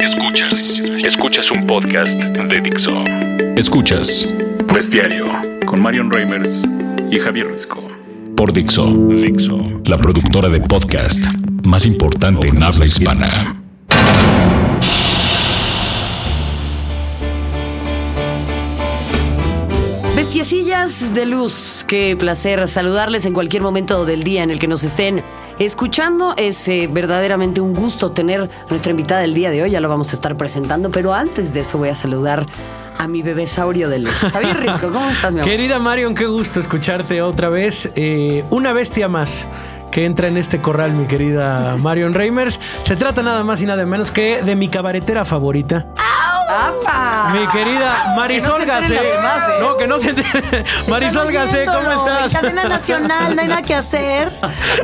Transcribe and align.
Escuchas. 0.00 0.80
Escuchas 1.04 1.50
un 1.50 1.66
podcast 1.66 2.10
de 2.12 2.60
Dixo. 2.62 3.04
Escuchas. 3.54 4.32
Bestiario 4.72 5.26
con 5.66 5.82
Marion 5.82 6.10
Reimers 6.10 6.66
y 7.10 7.18
Javier 7.18 7.48
Risco. 7.48 7.86
Por 8.34 8.50
Dixo. 8.50 8.86
Dixo. 8.86 9.82
La 9.84 9.98
productora 9.98 10.48
de 10.48 10.60
podcast 10.60 11.22
más 11.64 11.84
importante 11.84 12.48
en 12.48 12.62
habla 12.62 12.86
hispana. 12.86 13.56
De 20.80 21.26
luz, 21.26 21.84
qué 21.86 22.16
placer 22.18 22.66
saludarles 22.66 23.26
en 23.26 23.34
cualquier 23.34 23.62
momento 23.62 24.06
del 24.06 24.24
día 24.24 24.42
en 24.42 24.50
el 24.50 24.58
que 24.58 24.66
nos 24.66 24.82
estén 24.82 25.22
escuchando. 25.58 26.32
Es 26.38 26.66
eh, 26.68 26.88
verdaderamente 26.90 27.60
un 27.60 27.74
gusto 27.74 28.12
tener 28.12 28.48
nuestra 28.70 28.90
invitada 28.90 29.20
del 29.20 29.34
día 29.34 29.50
de 29.50 29.62
hoy, 29.62 29.72
ya 29.72 29.80
lo 29.80 29.90
vamos 29.90 30.10
a 30.10 30.14
estar 30.14 30.38
presentando, 30.38 30.90
pero 30.90 31.12
antes 31.12 31.52
de 31.52 31.60
eso 31.60 31.76
voy 31.76 31.90
a 31.90 31.94
saludar 31.94 32.46
a 32.96 33.06
mi 33.08 33.20
bebé 33.20 33.46
saurio 33.46 33.90
de 33.90 33.98
luz. 33.98 34.26
Javier 34.32 34.58
Risco, 34.58 34.90
¿cómo 34.90 35.10
estás, 35.10 35.34
mi 35.34 35.40
amor? 35.40 35.50
Querida 35.50 35.78
Marion, 35.78 36.14
qué 36.14 36.24
gusto 36.24 36.60
escucharte 36.60 37.20
otra 37.20 37.50
vez. 37.50 37.90
Eh, 37.94 38.42
una 38.48 38.72
bestia 38.72 39.06
más 39.06 39.48
que 39.90 40.06
entra 40.06 40.28
en 40.28 40.38
este 40.38 40.62
corral, 40.62 40.92
mi 40.92 41.04
querida 41.04 41.76
Marion 41.76 42.14
Reimers. 42.14 42.58
Se 42.84 42.96
trata 42.96 43.22
nada 43.22 43.44
más 43.44 43.60
y 43.60 43.66
nada 43.66 43.84
menos 43.84 44.10
que 44.10 44.42
de 44.42 44.56
mi 44.56 44.68
cabaretera 44.68 45.26
favorita. 45.26 45.88
¡Apa! 46.48 47.19
Mi 47.32 47.46
querida 47.48 48.14
Marisol 48.16 48.60
Que 48.60 48.66
no 48.66 48.72
se 48.82 48.94
enteren 48.94 49.22
Gacé. 49.22 49.56
¿eh? 49.56 49.60
No, 49.60 49.76
que 49.76 49.86
no 49.86 49.98
se 50.00 50.10
entere. 50.10 50.64
Marisol 50.88 51.32
Gacé, 51.32 51.66
¿cómo 51.66 51.90
estás? 51.90 52.34
en 52.34 52.40
cadena 52.40 52.64
nacional, 52.64 53.36
no 53.36 53.42
hay 53.42 53.48
nada 53.48 53.62
que 53.62 53.74
hacer. 53.74 54.32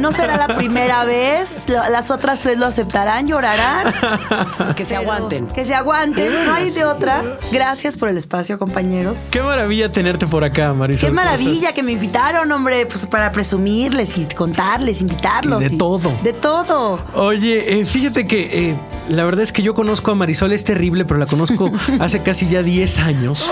No 0.00 0.12
será 0.12 0.36
la 0.36 0.54
primera 0.54 1.04
vez. 1.04 1.64
Las 1.66 2.10
otras 2.10 2.40
tres 2.40 2.58
lo 2.58 2.66
aceptarán, 2.66 3.26
llorarán. 3.26 3.92
Que 4.76 4.84
se 4.84 4.96
aguanten. 4.96 5.48
Que 5.48 5.64
se 5.64 5.74
aguanten, 5.74 6.44
no 6.44 6.54
hay 6.54 6.70
de 6.70 6.84
otra. 6.84 7.22
Gracias 7.52 7.96
por 7.96 8.08
el 8.08 8.16
espacio, 8.16 8.58
compañeros. 8.58 9.28
Qué 9.30 9.42
maravilla 9.42 9.90
tenerte 9.90 10.26
por 10.26 10.44
acá, 10.44 10.72
Marisol. 10.72 11.00
Qué 11.10 11.14
¿Cómo 11.14 11.22
maravilla 11.24 11.72
que 11.72 11.82
me 11.82 11.92
invitaron, 11.92 12.50
hombre, 12.52 12.86
pues 12.86 13.06
para 13.06 13.32
presumirles 13.32 14.18
y 14.18 14.24
contarles, 14.26 15.00
invitarlos. 15.02 15.62
Y 15.62 15.68
de 15.68 15.76
todo. 15.76 16.12
De 16.22 16.32
todo. 16.32 16.98
Oye, 17.14 17.80
eh, 17.80 17.84
fíjate 17.84 18.26
que 18.26 18.70
eh, 18.70 18.76
la 19.08 19.24
verdad 19.24 19.42
es 19.42 19.52
que 19.52 19.62
yo 19.62 19.74
conozco 19.74 20.10
a 20.10 20.14
Marisol, 20.14 20.52
es 20.52 20.64
terrible, 20.64 21.04
pero 21.04 21.18
la 21.18 21.26
conozco 21.26 21.70
hace 22.00 22.22
casi 22.26 22.48
ya 22.48 22.60
10 22.64 22.98
años. 22.98 23.48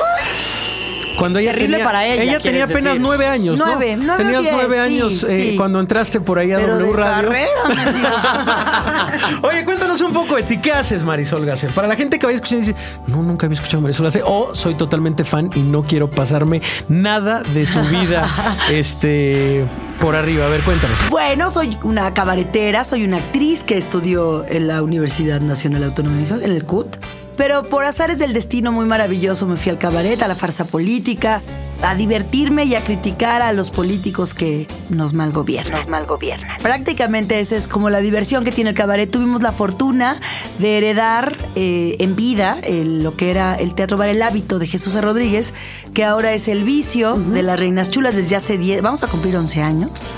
Cuando 1.17 1.39
ella 1.39 1.53
Terrible 1.53 1.77
tenía, 1.77 1.85
para 1.87 2.05
ella, 2.05 2.17
tenía 2.23 2.39
quieres 2.41 2.63
apenas 2.65 2.85
decir. 2.85 3.01
nueve 3.01 3.27
años, 3.29 3.57
¿no? 3.57 3.67
Nueve, 3.67 3.97
nueve, 3.97 4.25
Tenías 4.25 4.43
diez, 4.43 4.53
nueve 4.53 4.75
sí, 4.75 4.81
años 4.81 5.23
eh, 5.23 5.51
sí. 5.51 5.57
cuando 5.57 5.79
entraste 5.79 6.21
por 6.21 6.41
ahí 6.41 6.51
a 6.51 6.57
Pero 6.57 6.73
W 6.75 6.87
de 6.91 6.93
Radio. 6.97 7.15
carrera. 7.29 9.09
Oye, 9.43 9.65
cuéntanos 9.65 10.01
un 10.01 10.13
poco 10.13 10.35
de 10.35 10.43
ti. 10.43 10.59
¿Qué 10.59 10.73
haces, 10.73 11.05
Marisol 11.05 11.47
Gasser? 11.47 11.71
Para 11.71 11.87
la 11.87 11.95
gente 11.95 12.19
que 12.19 12.27
había 12.27 12.35
escuchado 12.35 12.63
y 12.63 12.65
dice, 12.67 12.77
no, 13.07 13.23
nunca 13.23 13.47
había 13.47 13.55
escuchado 13.55 13.79
a 13.79 13.83
Marisol 13.83 14.07
Gasser. 14.07 14.23
O 14.27 14.57
soy 14.57 14.75
totalmente 14.75 15.23
fan 15.23 15.51
y 15.55 15.61
no 15.61 15.85
quiero 15.85 16.11
pasarme 16.11 16.61
nada 16.89 17.45
de 17.55 17.65
su 17.65 17.81
vida 17.83 18.29
este, 18.73 19.65
por 20.01 20.17
arriba. 20.17 20.47
A 20.47 20.49
ver, 20.49 20.63
cuéntanos. 20.63 20.97
Bueno, 21.11 21.49
soy 21.49 21.79
una 21.85 22.13
cabaretera, 22.13 22.83
soy 22.83 23.05
una 23.05 23.19
actriz 23.19 23.63
que 23.63 23.79
estudió 23.79 24.45
en 24.49 24.67
la 24.67 24.83
Universidad 24.83 25.41
Nacional 25.41 25.85
Autónoma 25.85 26.17
de 26.17 26.23
México, 26.23 26.41
en 26.43 26.51
el 26.51 26.65
CUT. 26.65 26.97
Pero 27.37 27.65
por 27.65 27.85
azares 27.85 28.19
del 28.19 28.33
destino 28.33 28.71
muy 28.73 28.87
maravilloso 28.87 29.47
me 29.47 29.57
fui 29.57 29.71
al 29.71 29.79
cabaret, 29.79 30.23
a 30.23 30.29
la 30.29 30.35
farsa 30.35 30.65
política, 30.67 31.43
a 31.83 31.95
divertirme 31.97 32.65
y 32.65 32.77
a 32.77 32.81
criticar 32.81 33.43
a 33.43 33.53
los 33.53 33.71
políticos 33.71 34.33
que 34.35 34.69
nos 34.89 35.13
malgobiernan. 35.13 35.81
Nos 35.81 35.89
malgobiernan. 35.89 36.59
Prácticamente 36.63 37.41
esa 37.41 37.57
es 37.57 37.67
como 37.67 37.91
la 37.91 37.99
diversión 37.99 38.45
que 38.45 38.53
tiene 38.53 38.71
el 38.71 38.77
cabaret. 38.77 39.11
Tuvimos 39.11 39.43
la 39.43 39.51
fortuna 39.53 40.21
de 40.61 40.79
heredar 40.79 41.37
eh, 41.57 41.97
en 41.99 42.15
vida 42.15 42.57
el- 42.63 43.03
lo 43.03 43.17
que 43.17 43.31
era 43.31 43.57
el 43.57 43.75
Teatro 43.75 43.97
Bar 43.99 44.09
El 44.09 44.23
Hábito 44.23 44.59
de 44.61 44.67
Jesús. 44.69 44.95
Rodríguez, 45.03 45.53
que 45.93 46.05
ahora 46.05 46.33
es 46.33 46.47
el 46.49 46.63
vicio 46.63 47.15
de 47.17 47.43
las 47.43 47.59
Reinas 47.59 47.91
Chulas 47.91 48.15
desde 48.15 48.37
hace 48.37 48.57
10, 48.59 48.81
vamos 48.81 49.03
a 49.03 49.09
cumplir 49.09 49.37
11 49.37 49.61
años. 49.61 50.09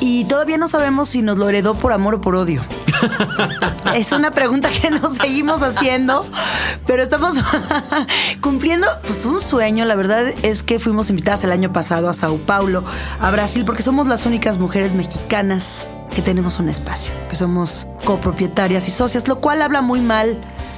Y 0.00 0.24
todavía 0.24 0.58
no 0.58 0.68
sabemos 0.68 1.08
si 1.08 1.22
nos 1.22 1.38
lo 1.38 1.48
heredó 1.48 1.74
por 1.74 1.92
amor 1.92 2.14
o 2.14 2.20
por 2.20 2.36
odio. 2.36 2.64
es 3.94 4.12
una 4.12 4.30
pregunta 4.30 4.68
que 4.70 4.90
nos 4.90 5.14
seguimos 5.14 5.62
haciendo, 5.62 6.26
pero 6.86 7.02
estamos 7.02 7.34
cumpliendo 8.40 8.86
pues 9.02 9.24
un 9.24 9.40
sueño. 9.40 9.84
La 9.84 9.96
verdad 9.96 10.26
es 10.42 10.62
que 10.62 10.78
fuimos 10.78 11.10
invitadas 11.10 11.44
el 11.44 11.52
año 11.52 11.72
pasado 11.72 12.08
a 12.08 12.12
Sao 12.12 12.36
Paulo, 12.38 12.84
a 13.20 13.30
Brasil, 13.30 13.64
porque 13.64 13.82
somos 13.82 14.06
las 14.06 14.26
únicas 14.26 14.58
mujeres 14.58 14.94
mexicanas 14.94 15.88
que 16.14 16.22
tenemos 16.22 16.58
un 16.58 16.68
espacio, 16.68 17.12
que 17.28 17.36
somos 17.36 17.86
copropietarias 18.04 18.88
y 18.88 18.90
socias, 18.90 19.28
lo 19.28 19.40
cual 19.40 19.62
habla 19.62 19.82
muy 19.82 20.00
mal 20.00 20.36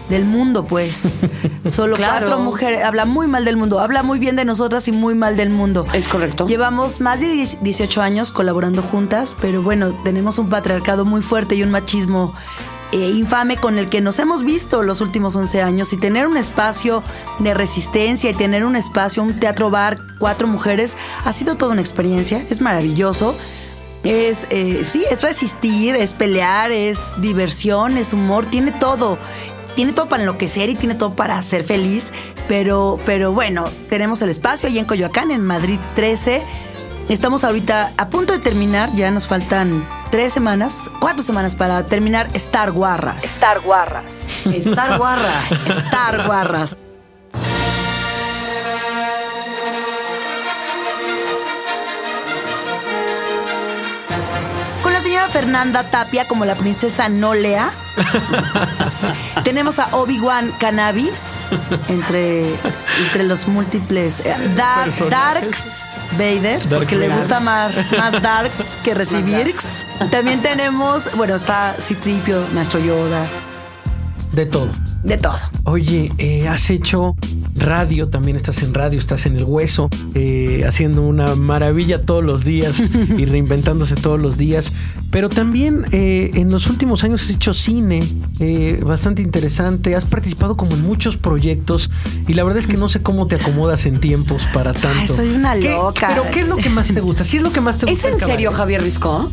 del 0.09 0.25
mundo, 0.25 0.65
pues. 0.65 1.09
Solo 1.69 1.97
Claro. 1.97 2.27
cuatro 2.27 2.45
mujeres, 2.45 2.85
habla 2.85 3.05
muy 3.05 3.27
mal 3.29 3.45
del 3.45 3.57
mundo, 3.57 3.81
habla 3.81 4.03
muy 4.03 4.19
bien 4.19 4.37
de 4.37 4.45
nosotras 4.45 4.89
y 4.89 4.93
muy 4.93 5.15
mal 5.15 5.37
del 5.37 5.51
mundo. 5.51 5.87
Es 5.93 6.09
correcto. 6.09 6.47
Llevamos 6.47 7.01
más 7.01 7.21
de 7.21 7.29
10 7.29 7.63
18 7.63 8.03
años 8.03 8.31
colaborando 8.31 8.83
juntas, 8.83 9.37
pero 9.41 9.63
bueno, 9.63 9.93
tenemos 10.05 10.39
un 10.39 10.49
patriarcado 10.51 11.05
muy 11.05 11.23
fuerte 11.23 11.55
y 11.55 11.63
un 11.63 11.71
machismo 11.71 12.35
eh, 12.93 13.11
infame 13.11 13.57
con 13.57 13.79
el 13.79 13.89
que 13.89 14.01
nos 14.01 14.19
hemos 14.19 14.43
visto 14.43 14.83
los 14.83 15.01
últimos 15.01 15.37
11 15.37 15.63
años 15.63 15.93
y 15.93 15.97
tener 15.97 16.27
un 16.27 16.37
espacio 16.37 17.05
de 17.39 17.55
resistencia 17.55 18.31
y 18.31 18.35
tener 18.35 18.65
un 18.65 18.75
espacio, 18.75 19.23
un 19.23 19.39
teatro 19.39 19.71
bar, 19.71 19.99
cuatro 20.19 20.49
mujeres, 20.49 20.97
ha 21.25 21.33
sido 21.33 21.55
toda 21.55 21.71
una 21.71 21.81
experiencia, 21.83 22.45
es 22.51 22.61
maravilloso. 22.61 23.37
Es, 24.03 24.47
eh, 24.51 24.83
sí, 24.85 25.05
es 25.11 25.23
resistir, 25.23 25.95
es 25.95 26.13
pelear, 26.15 26.73
es 26.73 27.13
diversión, 27.19 27.97
es 27.97 28.13
humor, 28.13 28.47
tiene 28.47 28.73
todo. 28.73 29.19
Tiene 29.75 29.93
todo 29.93 30.07
para 30.07 30.23
enloquecer 30.23 30.69
y 30.69 30.75
tiene 30.75 30.95
todo 30.95 31.15
para 31.15 31.41
ser 31.43 31.65
feliz. 31.65 32.13
Pero, 32.49 32.99
pero 33.07 33.33
bueno, 33.33 33.65
tenemos 33.89 34.23
el 34.23 34.31
espacio 34.31 34.69
ahí 34.69 34.79
en 34.79 34.85
Coyoacán, 34.85 35.31
en 35.31 35.45
Madrid 35.45 35.79
13. 35.95 36.43
Estamos 37.09 37.45
ahorita 37.45 37.93
a 37.97 38.09
punto 38.09 38.33
de 38.33 38.39
terminar, 38.39 38.89
ya 38.95 39.11
nos 39.11 39.27
faltan 39.27 39.87
tres 40.11 40.33
semanas, 40.33 40.91
cuatro 41.01 41.23
semanas 41.23 41.55
para 41.55 41.85
terminar 41.87 42.29
Star 42.35 42.73
Guarras. 42.73 43.25
Star 43.25 43.61
Guarras. 43.61 44.05
Star 44.47 44.99
Guarras. 44.99 45.53
Star 45.53 46.27
Guarras. 46.27 46.77
Fernanda 55.41 55.85
Tapia 55.91 56.29
como 56.29 56.45
la 56.45 56.55
princesa 56.55 57.09
Nolea. 57.09 57.71
Tenemos 59.45 59.79
a 59.79 59.97
Obi-Wan 59.97 60.53
Cannabis 60.61 61.37
entre, 61.89 62.45
entre 63.07 63.23
los 63.25 63.49
múltiples 63.49 64.21
eh. 64.21 64.35
Darks 64.55 65.81
Vader, 66.19 66.61
porque 66.69 66.97
le 66.97 67.09
Vader. 67.09 67.17
gusta 67.17 67.41
más, 67.41 67.73
más 67.97 68.21
Darks 68.21 68.77
que 68.85 68.93
recibir. 68.93 69.55
También 70.11 70.43
tenemos, 70.43 71.09
bueno, 71.17 71.37
está 71.37 71.75
Citripio, 71.81 72.45
Maestro 72.55 72.79
Yoda, 72.79 73.27
De 74.33 74.45
todo. 74.45 74.69
de 75.03 75.17
todo. 75.17 75.39
Oye, 75.65 76.13
eh, 76.19 76.49
has 76.49 76.69
hecho 76.69 77.15
radio, 77.57 78.09
también 78.11 78.37
estás 78.37 78.63
en 78.63 78.75
radio, 78.75 78.99
estás 78.99 79.25
en 79.25 79.37
el 79.39 79.45
hueso, 79.45 79.89
eh, 80.15 80.65
haciendo 80.69 81.01
una 81.01 81.35
maravilla 81.35 82.05
todos 82.05 82.23
los 82.25 82.45
días 82.45 82.79
y 83.17 83.25
reinventándose 83.25 83.95
todos 83.95 84.21
los 84.21 84.37
días. 84.37 84.71
Pero 85.11 85.29
también 85.29 85.87
eh, 85.91 86.31
en 86.35 86.51
los 86.51 86.69
últimos 86.69 87.03
años 87.03 87.23
has 87.23 87.31
hecho 87.31 87.53
cine, 87.53 87.99
eh, 88.39 88.81
bastante 88.85 89.23
interesante, 89.23 89.97
has 89.97 90.05
participado 90.05 90.57
como 90.57 90.73
en 90.75 90.83
muchos 90.87 91.17
proyectos 91.17 91.91
y 92.29 92.35
la 92.35 92.45
verdad 92.45 92.61
es 92.61 92.67
que 92.69 92.77
no 92.77 92.89
sé 92.89 93.03
cómo 93.03 93.27
te 93.27 93.35
acomodas 93.37 93.87
en 93.87 93.99
tiempos 93.99 94.47
para 94.55 94.73
tanto. 94.73 95.17
soy 95.17 95.31
una 95.31 95.55
¿Qué- 95.55 95.71
loca. 95.71 96.09
Pero 96.11 96.31
¿qué 96.31 96.41
es 96.41 96.49
lo 96.49 96.57
que 96.57 96.71
más 96.71 96.89
te 96.89 97.01
gusta? 97.01 97.25
¿Sí 97.25 97.39
es 97.39 97.43
lo 97.43 97.51
que 97.53 97.61
más 97.61 97.79
te 97.79 97.87
¿Es 97.87 97.93
gusta? 97.93 98.09
en 98.09 98.19
del 98.19 98.29
serio? 98.29 98.53
Javier 98.53 98.83
Risco? 98.83 99.31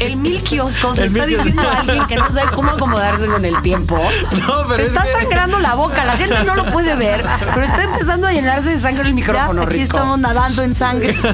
El 0.00 0.16
mil 0.16 0.42
kioscos 0.42 0.98
le 0.98 1.06
está 1.06 1.18
mil 1.26 1.36
kioscos. 1.36 1.44
diciendo 1.46 1.62
a 1.62 1.80
alguien 1.80 2.04
que 2.06 2.16
no 2.16 2.28
sabe 2.30 2.50
cómo 2.54 2.70
acomodarse 2.72 3.26
con 3.26 3.44
el 3.44 3.60
tiempo. 3.62 3.96
No, 4.42 4.64
pero 4.66 4.76
Te 4.76 4.82
es 4.82 4.88
está 4.88 5.04
que- 5.04 5.12
sangrando 5.20 5.58
la 5.60 5.74
boca, 5.76 6.04
la 6.04 6.16
gente 6.16 6.36
no 6.44 6.54
lo 6.56 6.66
puede 6.72 6.96
ver, 6.96 7.24
pero 7.54 7.62
está 7.62 7.84
empezando 7.84 8.26
a 8.26 8.32
llenarse 8.32 8.70
de 8.70 8.80
sangre 8.80 9.02
el 9.02 9.08
Ya, 9.10 9.14
micrófono, 9.14 9.62
aquí 9.62 9.74
Risco. 9.76 9.96
estamos 9.98 10.18
nadando 10.18 10.62
en 10.64 10.74
sangre. 10.74 11.16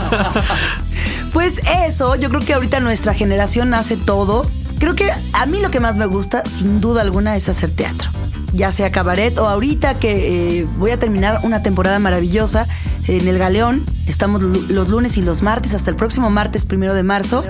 pues 1.32 1.60
eso, 1.86 2.16
yo 2.16 2.28
creo 2.28 2.40
que 2.40 2.54
ahorita 2.54 2.80
nuestra 2.80 3.14
generación 3.14 3.74
hace 3.74 3.96
todo. 3.96 4.46
Creo 4.78 4.94
que 4.94 5.10
a 5.32 5.46
mí 5.46 5.60
lo 5.60 5.70
que 5.70 5.80
más 5.80 5.98
me 5.98 6.06
gusta, 6.06 6.44
sin 6.44 6.80
duda 6.80 7.02
alguna, 7.02 7.36
es 7.36 7.48
hacer 7.48 7.70
teatro. 7.70 8.08
Ya 8.52 8.70
sea 8.72 8.90
cabaret 8.90 9.36
o 9.38 9.48
ahorita 9.48 9.98
que 9.98 10.60
eh, 10.60 10.66
voy 10.78 10.90
a 10.90 10.98
terminar 10.98 11.40
una 11.42 11.62
temporada 11.62 11.98
maravillosa 11.98 12.66
en 13.06 13.26
el 13.26 13.38
Galeón. 13.38 13.84
Estamos 14.06 14.42
los 14.42 14.88
lunes 14.88 15.18
y 15.18 15.22
los 15.22 15.42
martes 15.42 15.74
hasta 15.74 15.90
el 15.90 15.96
próximo 15.96 16.30
martes 16.30 16.64
primero 16.64 16.94
de 16.94 17.02
marzo. 17.02 17.44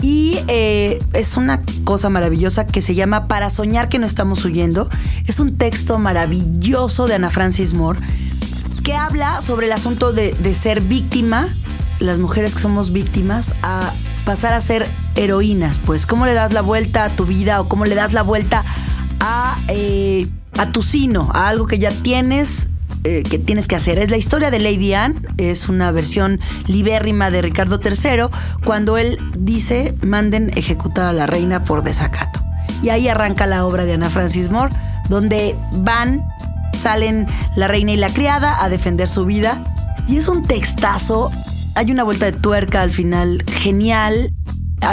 Y 0.00 0.38
eh, 0.46 1.00
es 1.12 1.36
una 1.36 1.62
cosa 1.84 2.08
maravillosa 2.08 2.66
que 2.66 2.82
se 2.82 2.94
llama 2.94 3.26
Para 3.26 3.50
soñar 3.50 3.88
que 3.88 3.98
no 3.98 4.06
estamos 4.06 4.44
huyendo. 4.44 4.88
Es 5.26 5.40
un 5.40 5.56
texto 5.56 5.98
maravilloso 5.98 7.06
de 7.06 7.14
Ana 7.14 7.30
Francis 7.30 7.74
Moore 7.74 8.00
que 8.82 8.94
habla 8.94 9.40
sobre 9.40 9.66
el 9.66 9.72
asunto 9.72 10.12
de, 10.12 10.34
de 10.34 10.54
ser 10.54 10.80
víctima, 10.80 11.48
las 12.02 12.18
mujeres 12.18 12.54
que 12.54 12.60
somos 12.60 12.92
víctimas, 12.92 13.54
a 13.62 13.92
pasar 14.24 14.52
a 14.54 14.60
ser 14.60 14.86
heroínas, 15.14 15.78
pues. 15.78 16.06
¿Cómo 16.06 16.26
le 16.26 16.34
das 16.34 16.52
la 16.52 16.62
vuelta 16.62 17.04
a 17.04 17.16
tu 17.16 17.26
vida 17.26 17.60
o 17.60 17.68
cómo 17.68 17.84
le 17.84 17.94
das 17.94 18.12
la 18.12 18.22
vuelta 18.22 18.64
a 19.20 19.58
eh, 19.68 20.28
a 20.58 20.70
tu 20.70 20.82
sino, 20.82 21.30
a 21.32 21.48
algo 21.48 21.66
que 21.66 21.78
ya 21.78 21.90
tienes 21.90 22.68
eh, 23.04 23.24
que 23.28 23.40
tienes 23.40 23.66
que 23.66 23.74
hacer. 23.74 23.98
Es 23.98 24.12
la 24.12 24.16
historia 24.16 24.52
de 24.52 24.60
Lady 24.60 24.94
Anne, 24.94 25.16
es 25.36 25.68
una 25.68 25.90
versión 25.90 26.38
libérrima 26.68 27.30
de 27.30 27.42
Ricardo 27.42 27.80
III, 27.82 28.26
cuando 28.64 28.96
él 28.96 29.18
dice 29.36 29.96
manden 30.02 30.56
ejecutar 30.56 31.08
a 31.08 31.12
la 31.12 31.26
reina 31.26 31.64
por 31.64 31.82
desacato. 31.82 32.40
Y 32.80 32.90
ahí 32.90 33.08
arranca 33.08 33.48
la 33.48 33.66
obra 33.66 33.84
de 33.86 33.94
Ana 33.94 34.08
Francis 34.08 34.50
Moore, 34.50 34.72
donde 35.08 35.56
van, 35.78 36.24
salen 36.80 37.26
la 37.56 37.66
reina 37.66 37.90
y 37.90 37.96
la 37.96 38.08
criada 38.08 38.62
a 38.62 38.68
defender 38.68 39.08
su 39.08 39.24
vida. 39.24 39.64
Y 40.06 40.18
es 40.18 40.28
un 40.28 40.44
textazo, 40.44 41.32
hay 41.74 41.90
una 41.90 42.02
vuelta 42.02 42.26
de 42.26 42.32
tuerca 42.32 42.82
al 42.82 42.92
final 42.92 43.42
genial 43.46 44.32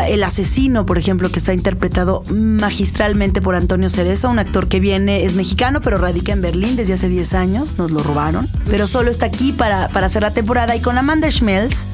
el 0.08 0.24
asesino, 0.24 0.86
por 0.86 0.98
ejemplo, 0.98 1.30
que 1.30 1.40
está 1.40 1.54
interpretado 1.54 2.22
magistralmente 2.32 3.42
por 3.42 3.56
Antonio 3.56 3.90
Cerezo, 3.90 4.30
un 4.30 4.40
actor 4.40 4.68
que 4.68 4.80
viene, 4.80 5.26
es 5.26 5.36
mexicano, 5.36 5.82
pero 5.82 5.98
radica 5.98 6.32
en 6.32 6.42
Berlín 6.42 6.76
desde 6.76 6.94
hace 6.94 7.10
10 7.10 7.34
años, 7.34 7.78
nos 7.78 7.92
lo 7.92 8.04
robaron, 8.04 8.48
pero 8.70 8.86
solo 8.86 9.10
está 9.10 9.26
aquí 9.26 9.52
para, 9.52 9.90
para 9.90 10.06
hacer 10.06 10.22
la 10.22 10.32
temporada 10.32 10.76
y 10.76 10.80
con 10.80 10.98
Amanda 10.98 11.30
Schmelz, 11.30 11.88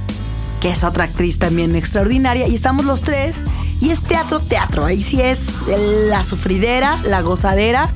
que 0.59 0.69
es 0.71 0.83
otra 0.83 1.05
actriz 1.05 1.39
también 1.39 1.75
extraordinaria, 1.75 2.47
y 2.47 2.55
estamos 2.55 2.85
los 2.85 3.01
tres, 3.01 3.45
y 3.79 3.91
es 3.91 4.01
teatro, 4.01 4.39
teatro, 4.41 4.85
ahí 4.85 5.01
sí 5.01 5.21
es 5.21 5.45
la 6.09 6.23
sufridera, 6.23 6.99
la 7.05 7.21
gozadera. 7.21 7.89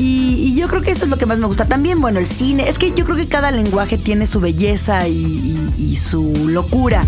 Y, 0.00 0.54
yo 0.54 0.68
creo 0.68 0.82
que 0.82 0.90
eso 0.90 1.04
es 1.04 1.10
lo 1.10 1.16
que 1.18 1.26
más 1.26 1.38
me 1.38 1.46
gusta. 1.46 1.66
También, 1.66 2.00
bueno, 2.00 2.18
el 2.18 2.26
cine. 2.26 2.68
Es 2.68 2.78
que 2.78 2.92
yo 2.92 3.04
creo 3.04 3.16
que 3.16 3.28
cada 3.28 3.50
lenguaje 3.50 3.98
tiene 3.98 4.26
su 4.26 4.40
belleza 4.40 5.06
y 5.08 5.96
su 5.96 6.48
locura 6.48 7.02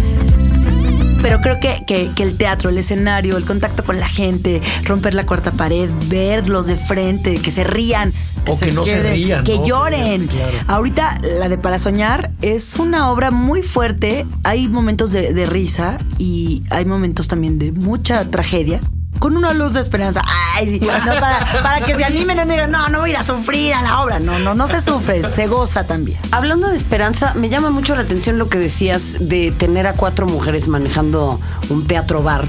pero 1.22 1.40
creo 1.40 1.60
que, 1.60 2.10
el 2.18 2.36
teatro, 2.36 2.70
el 2.70 2.78
escenario, 2.78 3.36
el 3.36 3.44
contacto 3.44 3.84
con 3.84 3.98
la 3.98 4.08
gente, 4.08 4.60
romper 4.84 5.14
la 5.14 5.26
cuarta 5.26 5.52
pared, 5.52 5.90
verlos 6.08 6.66
de 6.66 6.76
frente, 6.76 7.34
que 7.34 7.50
se 7.50 7.64
rían. 7.64 8.12
Que 8.44 8.52
o 8.52 8.58
que 8.58 8.72
no 8.72 8.86
se 8.86 9.02
rían. 9.02 9.44
Que 9.44 9.60
lloren. 9.64 10.28
Ahorita 10.66 11.20
la 11.22 11.48
de 11.48 11.58
Para 11.58 11.78
Soñar 11.78 12.30
es 12.40 12.76
una 12.76 13.10
obra 13.10 13.30
muy 13.30 13.62
fuerte. 13.62 14.26
Hay 14.44 14.68
momentos 14.68 15.12
de 15.12 15.44
risa 15.44 15.98
y 16.18 16.62
hay 16.70 16.84
momentos 16.84 17.28
también 17.28 17.58
de 17.58 17.72
mucha 17.72 18.30
tragedia 18.30 18.80
con 19.20 19.36
una 19.36 19.52
luz 19.52 19.74
de 19.74 19.80
esperanza. 19.80 20.24
Ay, 20.56 20.80
para, 20.80 21.84
que 21.86 21.94
se 21.94 22.04
animen 22.04 22.38
y 22.38 22.50
digan, 22.50 22.72
no, 22.72 22.88
no 22.88 23.00
voy 23.00 23.10
a 23.10 23.12
ir 23.12 23.18
a 23.18 23.22
sufrir 23.22 23.74
a 23.74 23.82
la 23.82 24.02
obra. 24.02 24.18
No, 24.18 24.40
no, 24.40 24.54
no 24.54 24.66
se 24.66 24.80
sufre, 24.80 25.22
se 25.30 25.46
goza 25.46 25.86
también. 25.86 26.18
Hablando 26.32 26.68
de 26.68 26.76
esperanza, 26.76 27.34
me 27.34 27.50
llama 27.50 27.70
mucho 27.70 27.94
la 27.94 28.02
atención 28.02 28.38
lo 28.38 28.48
que 28.48 28.58
decías 28.58 29.18
de 29.20 29.52
tener 29.52 29.86
a 29.86 29.92
cuatro 29.92 30.26
mujeres 30.26 30.66
manejando 30.66 31.38
un 31.68 31.86
teatro 31.86 32.22
bar, 32.22 32.46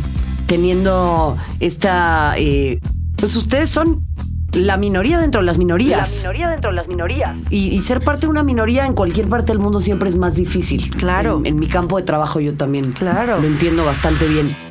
teniendo 0.48 1.38
esta. 1.60 2.36
Eh, 2.38 2.80
pues 3.18 3.36
ustedes 3.36 3.70
son 3.70 4.06
la 4.54 4.78
minoría 4.78 5.20
dentro 5.20 5.42
de 5.42 5.46
las 5.46 5.58
minorías. 5.58 6.24
La 6.24 6.30
minoría 6.30 6.50
dentro 6.50 6.70
de 6.70 6.76
las 6.78 6.88
minorías. 6.88 7.38
Y, 7.50 7.82
ser 7.82 8.00
parte 8.02 8.28
de 8.28 8.30
una 8.30 8.44
minoría 8.44 8.86
en 8.86 8.94
cualquier 8.94 9.28
parte 9.28 9.52
del 9.52 9.60
mundo 9.60 9.82
siempre 9.82 10.08
es 10.08 10.16
más 10.16 10.36
difícil. 10.36 10.90
Claro. 10.96 11.40
En, 11.40 11.48
en 11.48 11.60
mi 11.60 11.68
campo 11.68 11.98
de 11.98 12.04
trabajo 12.04 12.40
yo 12.40 12.56
también 12.56 12.94
claro. 12.94 13.40
lo 13.40 13.48
entiendo 13.48 13.84
bastante 13.84 14.26
bien 14.26 14.71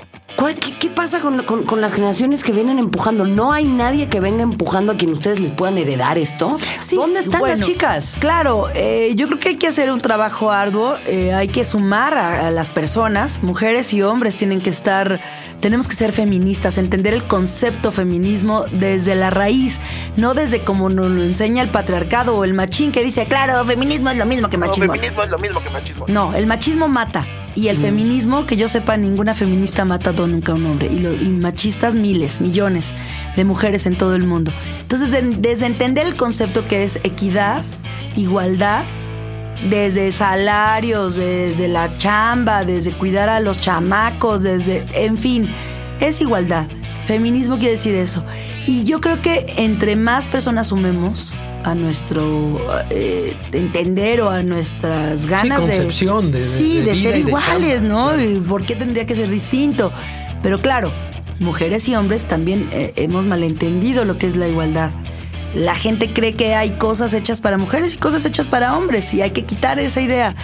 qué, 0.79 0.91
pasa 0.91 1.21
con, 1.21 1.81
las 1.81 1.95
generaciones 1.95 2.43
que 2.43 2.53
vienen 2.53 2.79
empujando? 2.79 3.25
¿No 3.25 3.53
hay 3.53 3.65
nadie 3.65 4.09
que 4.09 4.21
venga 4.21 4.43
empujando 4.43 4.93
a 4.93 4.97
quien 4.97 5.13
ustedes 5.13 5.41
les 5.41 5.51
puedan 5.51 5.79
heredar 5.79 6.19
esto? 6.19 6.57
¿Dónde 6.93 7.21
están 7.21 7.43
las 7.43 7.61
chicas? 7.61 8.17
Claro, 8.21 8.69
eh, 8.75 9.13
yo 9.17 9.27
creo 9.27 9.39
que 9.39 9.51
hay 9.51 9.57
que 9.57 9.69
hacer 9.69 9.91
un 9.91 10.01
trabajo 10.01 10.51
arduo, 10.51 10.97
eh, 11.07 11.33
hay 11.33 11.49
que 11.49 11.65
sumar 11.65 12.17
a, 12.17 12.51
las 12.51 12.71
personas, 12.71 13.43
mujeres 13.43 13.93
y 13.93 14.03
hombres 14.03 14.37
tienen 14.37 14.61
que 14.61 14.71
estar, 14.71 15.21
tenemos 15.61 15.89
que 15.89 15.95
ser 15.95 16.13
feministas, 16.13 16.79
entender 16.79 17.15
el 17.15 17.25
concepto 17.25 17.93
feminismo 17.93 18.65
desde 18.73 19.15
la 19.15 19.31
raíz, 19.31 19.81
no 20.17 20.35
desde 20.35 20.65
como 20.65 20.89
nos 20.89 21.11
lo 21.11 21.23
enseña 21.23 21.63
el 21.63 21.71
patriarcado 21.71 22.37
o 22.37 22.45
el 22.45 22.55
machín 22.55 22.93
que 22.93 23.05
dice, 23.05 23.27
claro, 23.27 23.65
feminismo 23.65 24.11
es 24.11 24.17
lo 24.17 24.27
mismo 24.27 24.49
que 24.49 24.59
machismo. 24.59 24.87
No, 24.87 24.93
feminismo 24.95 25.23
es 25.23 25.31
lo 25.31 25.39
mismo 25.39 25.63
que 25.63 25.71
machismo. 25.71 26.05
No, 26.09 26.35
el 26.35 26.47
machismo 26.47 26.89
mata. 26.89 27.27
Y 27.55 27.69
el 27.69 27.79
mm. 27.79 27.81
feminismo, 27.81 28.47
que 28.47 28.57
yo 28.57 28.69
sepa, 28.69 28.97
ninguna 28.97 29.35
feminista 29.35 29.83
ha 29.83 29.85
matado 29.85 30.27
nunca 30.27 30.53
a 30.53 30.55
un 30.55 30.67
hombre. 30.67 30.87
Y, 30.87 31.29
machistas, 31.29 31.95
miles, 31.95 32.41
millones 32.41 32.95
de 33.37 33.45
mujeres 33.45 33.87
en 33.87 33.99
todo 33.99 34.15
el 34.15 34.25
mundo. 34.27 34.53
Entonces, 34.81 35.11
desde 35.39 35.67
entender 35.67 36.07
el 36.07 36.17
concepto 36.17 36.67
que 36.69 36.85
es 36.85 36.97
equidad, 37.03 37.63
igualdad, 38.17 38.85
desde 39.69 40.13
salarios, 40.13 41.17
desde 41.17 41.69
la 41.69 41.93
chamba, 41.95 42.65
desde 42.65 42.93
cuidar 42.93 43.29
a 43.29 43.41
los 43.41 43.61
chamacos, 43.61 44.43
desde, 44.43 44.87
en 44.95 45.19
fin, 45.19 45.51
es 46.01 46.21
igualdad. 46.21 46.67
Feminismo 47.07 47.59
quiere 47.59 47.73
decir 47.73 47.95
eso. 47.95 48.25
Y 48.67 48.85
yo 48.85 49.01
creo 49.01 49.21
que 49.21 49.47
entre 49.59 49.97
más 49.97 50.27
personas 50.27 50.69
sumemos, 50.69 51.35
a 51.65 51.75
nuestro 51.75 52.59
eh, 52.91 53.37
entender 53.53 54.21
o 54.23 54.31
a 54.31 54.43
nuestras 54.43 55.27
ganas 55.27 55.59
sí, 55.59 55.67
concepción 55.67 56.33
de, 56.33 56.43
sí, 56.43 56.81
de, 56.81 56.95
ser 56.95 57.19
iguales, 57.19 57.83
¿no? 57.83 58.13
¿Por 58.49 58.65
qué 58.65 58.77
tendría 58.77 59.07
que 59.07 59.15
ser 59.15 59.29
distinto? 59.29 59.93
Pero 60.43 60.61
claro, 60.61 60.93
mujeres 61.39 61.89
y 61.89 61.97
hombres 61.97 62.27
también 62.27 62.69
eh, 62.73 62.93
hemos 62.97 63.27
malentendido 63.27 64.05
lo 64.05 64.19
que 64.19 64.27
es 64.27 64.37
la 64.37 64.49
igualdad. 64.49 64.91
La 65.55 65.75
gente 65.75 66.13
cree 66.13 66.35
que 66.35 66.55
hay 66.55 66.71
cosas 66.71 67.13
hechas 67.13 67.41
para 67.41 67.59
mujeres 67.59 67.95
y 67.95 67.97
cosas 67.99 68.25
hechas 68.25 68.47
para 68.47 68.77
hombres 68.77 69.13
y 69.13 69.23
hay 69.23 69.31
que 69.31 69.45
quitar 69.45 69.79
esa 69.79 70.01
idea. 70.01 70.37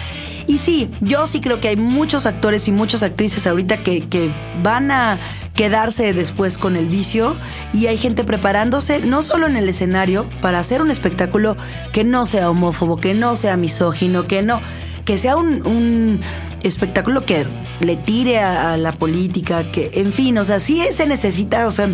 Y 0.47 0.57
sí, 0.57 0.89
yo 1.01 1.27
sí 1.27 1.39
creo 1.39 1.59
que 1.59 1.69
hay 1.69 1.77
muchos 1.77 2.25
actores 2.25 2.67
y 2.67 2.71
muchas 2.71 3.03
actrices 3.03 3.47
ahorita 3.47 3.83
que, 3.83 4.07
que 4.07 4.31
van 4.61 4.91
a 4.91 5.19
quedarse 5.57 6.13
después 6.13 6.57
con 6.57 6.75
el 6.75 6.87
vicio 6.87 7.35
y 7.73 7.87
hay 7.87 7.97
gente 7.97 8.23
preparándose 8.23 8.99
no 8.99 9.23
solo 9.23 9.47
en 9.47 9.57
el 9.57 9.67
escenario 9.67 10.29
para 10.41 10.59
hacer 10.59 10.81
un 10.81 10.91
espectáculo 10.91 11.57
que 11.91 12.03
no 12.03 12.25
sea 12.25 12.49
homófobo, 12.49 12.97
que 12.97 13.13
no 13.13 13.35
sea 13.35 13.57
misógino, 13.57 14.27
que 14.27 14.43
no, 14.43 14.61
que 15.03 15.17
sea 15.17 15.35
un, 15.35 16.21
espectáculo 16.63 17.25
que 17.25 17.45
le 17.79 17.95
tire 17.95 18.39
a, 18.39 18.73
a, 18.73 18.77
la 18.77 18.91
política, 18.91 19.71
que 19.71 19.89
en 19.93 20.11
fin, 20.11 20.37
o 20.37 20.43
sea, 20.43 20.59
sí 20.59 20.81
se 20.91 21.05
necesita, 21.05 21.65
o 21.65 21.71
sea, 21.71 21.87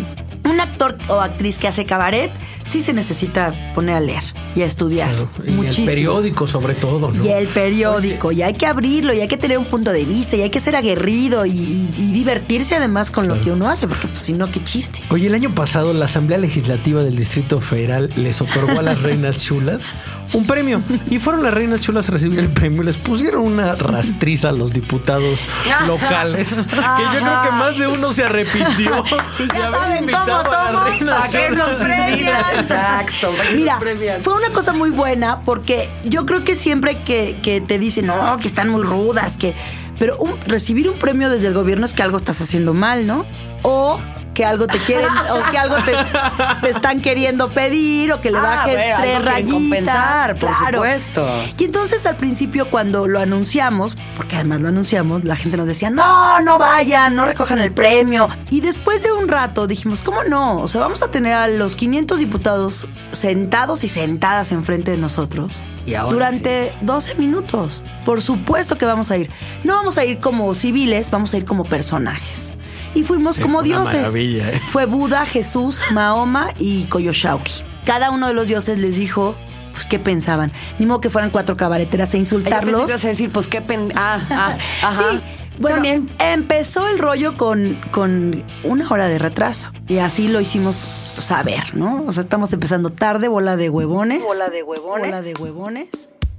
un 0.44 0.60
actor 0.60 0.96
o 1.08 1.20
actriz 1.20 1.58
que 1.58 1.68
hace 1.68 1.86
cabaret 1.86 2.32
sí 2.64 2.80
se 2.80 2.92
necesita 2.92 3.52
poner 3.74 3.96
a 3.96 4.00
leer 4.00 4.43
y 4.54 4.62
a 4.62 4.66
estudiar. 4.66 5.14
Y 5.46 5.66
el 5.66 5.84
periódico 5.84 6.46
sobre 6.46 6.74
todo, 6.74 7.10
¿no? 7.10 7.24
Y 7.24 7.28
el 7.28 7.48
periódico, 7.48 8.32
y 8.32 8.42
hay 8.42 8.54
que 8.54 8.66
abrirlo, 8.66 9.12
y 9.12 9.20
hay 9.20 9.28
que 9.28 9.36
tener 9.36 9.58
un 9.58 9.66
punto 9.66 9.92
de 9.92 10.04
vista, 10.04 10.36
y 10.36 10.42
hay 10.42 10.50
que 10.50 10.60
ser 10.60 10.76
aguerrido 10.76 11.46
y, 11.46 11.88
divertirse 12.14 12.76
además 12.76 13.10
con 13.10 13.26
lo 13.26 13.40
que 13.40 13.50
uno 13.50 13.68
hace, 13.68 13.88
porque 13.88 14.06
pues 14.06 14.22
si 14.22 14.32
no, 14.32 14.50
qué 14.50 14.62
chiste. 14.62 15.02
Oye, 15.10 15.26
el 15.26 15.34
año 15.34 15.54
pasado 15.54 15.92
la 15.92 16.04
Asamblea 16.04 16.38
Legislativa 16.38 17.02
del 17.02 17.16
Distrito 17.16 17.60
Federal 17.60 18.10
les 18.16 18.40
otorgó 18.40 18.78
a 18.78 18.82
las 18.82 19.02
reinas 19.02 19.42
chulas 19.42 19.94
un 20.32 20.46
premio. 20.46 20.82
Y 21.10 21.18
fueron 21.18 21.42
las 21.42 21.52
reinas 21.52 21.80
chulas 21.80 22.08
a 22.08 22.12
recibir 22.12 22.38
el 22.38 22.52
premio 22.52 22.82
y 22.82 22.86
les 22.86 22.98
pusieron 22.98 23.42
una 23.42 23.74
rastriza 23.74 24.50
a 24.50 24.52
los 24.52 24.72
diputados 24.72 25.48
locales, 25.86 26.54
que 26.54 26.62
yo 26.62 27.20
creo 27.20 27.42
que 27.42 27.50
más 27.50 27.78
de 27.78 27.86
uno 27.88 28.12
se 28.12 28.24
arrepintió. 28.24 29.04
Si 29.36 29.48
ya 29.48 29.70
saben 29.70 30.06
cómo 30.06 30.44
somos, 30.44 31.02
¿para 31.04 31.28
qué 31.28 31.50
nos 31.50 31.68
premian? 31.74 32.58
Exacto, 32.58 33.32
Mira, 33.54 33.78
fue 34.20 34.34
una 34.34 34.43
cosa 34.52 34.72
muy 34.72 34.90
buena 34.90 35.40
porque 35.40 35.90
yo 36.04 36.26
creo 36.26 36.44
que 36.44 36.54
siempre 36.54 37.02
que, 37.02 37.36
que 37.42 37.60
te 37.60 37.78
dicen, 37.78 38.06
no, 38.06 38.38
que 38.38 38.48
están 38.48 38.68
muy 38.68 38.82
rudas, 38.82 39.36
que... 39.36 39.54
Pero 39.98 40.18
recibir 40.46 40.88
un 40.88 40.98
premio 40.98 41.30
desde 41.30 41.46
el 41.46 41.54
gobierno 41.54 41.86
es 41.86 41.92
que 41.92 42.02
algo 42.02 42.16
estás 42.16 42.40
haciendo 42.40 42.74
mal, 42.74 43.06
¿no? 43.06 43.24
O 43.62 44.00
que 44.34 44.44
algo 44.44 44.66
te 44.66 44.78
quieren 44.78 45.08
o 45.30 45.50
que 45.50 45.58
algo 45.58 45.76
te, 45.76 46.68
están 46.68 47.00
queriendo 47.00 47.48
pedir 47.50 48.12
o 48.12 48.20
que 48.20 48.30
le 48.30 48.38
ah, 48.38 48.42
bajes 48.42 48.76
tres 49.00 49.24
rayitas. 49.24 49.52
compensar, 49.54 50.38
por 50.38 50.50
supuesto. 50.54 51.26
Y 51.56 51.64
entonces 51.64 52.04
al 52.06 52.16
principio 52.16 52.68
cuando 52.68 53.06
lo 53.06 53.20
anunciamos, 53.20 53.96
porque 54.16 54.36
además 54.36 54.60
lo 54.60 54.68
anunciamos, 54.68 55.24
la 55.24 55.36
gente 55.36 55.56
nos 55.56 55.66
decía, 55.66 55.90
no, 55.90 56.40
no 56.40 56.58
vayan, 56.58 57.14
no 57.14 57.24
recojan 57.24 57.60
el 57.60 57.72
premio. 57.72 58.28
Y 58.50 58.60
después 58.60 59.02
de 59.02 59.12
un 59.12 59.28
rato 59.28 59.66
dijimos, 59.66 60.02
¿cómo 60.02 60.24
no? 60.24 60.58
O 60.58 60.68
sea, 60.68 60.80
vamos 60.80 61.02
a 61.02 61.10
tener 61.10 61.32
a 61.32 61.48
los 61.48 61.76
500 61.76 62.18
diputados 62.18 62.88
sentados 63.12 63.84
y 63.84 63.88
sentadas 63.88 64.52
enfrente 64.52 64.90
de 64.90 64.98
nosotros. 64.98 65.62
Durante 66.10 66.74
12 66.80 67.16
minutos. 67.16 67.84
Por 68.04 68.22
supuesto 68.22 68.76
que 68.78 68.86
vamos 68.86 69.10
a 69.10 69.18
ir. 69.18 69.30
No 69.62 69.74
vamos 69.74 69.98
a 69.98 70.04
ir 70.04 70.18
como 70.18 70.54
civiles, 70.54 71.10
vamos 71.10 71.34
a 71.34 71.36
ir 71.36 71.44
como 71.44 71.64
personajes 71.64 72.52
y 72.94 73.02
fuimos 73.02 73.38
como 73.38 73.62
dioses. 73.62 74.14
¿eh? 74.14 74.60
Fue 74.68 74.86
Buda, 74.86 75.26
Jesús, 75.26 75.82
Mahoma 75.92 76.48
y 76.58 76.84
Koyoshauki. 76.86 77.64
Cada 77.84 78.10
uno 78.10 78.28
de 78.28 78.34
los 78.34 78.48
dioses 78.48 78.78
les 78.78 78.96
dijo 78.96 79.36
pues 79.72 79.86
qué 79.86 79.98
pensaban. 79.98 80.52
Ni 80.78 80.86
modo 80.86 81.00
que 81.00 81.10
fueran 81.10 81.30
cuatro 81.30 81.56
cabareteras 81.56 82.14
e 82.14 82.18
insultarlos. 82.18 82.82
Yo 82.82 82.86
pensé 82.86 83.08
decir, 83.08 83.30
pues 83.32 83.48
qué 83.48 83.60
pen... 83.60 83.92
Ah, 83.96 84.20
ah, 84.30 84.56
ajá. 84.82 85.10
Sí. 85.10 85.22
Bueno, 85.58 85.76
También. 85.76 86.10
empezó 86.18 86.88
el 86.88 86.98
rollo 86.98 87.36
con, 87.36 87.80
con 87.92 88.44
una 88.64 88.88
hora 88.88 89.06
de 89.06 89.18
retraso. 89.18 89.70
Y 89.86 89.98
así 89.98 90.28
lo 90.28 90.40
hicimos 90.40 90.74
saber, 90.76 91.76
¿no? 91.76 92.04
O 92.06 92.12
sea, 92.12 92.22
estamos 92.22 92.52
empezando 92.52 92.90
tarde, 92.90 93.28
bola 93.28 93.56
de 93.56 93.68
huevones. 93.70 94.22
Bola 94.24 94.50
de 94.50 94.62
huevones. 94.62 95.06
Bola 95.06 95.22
de 95.22 95.34
huevones. 95.34 95.88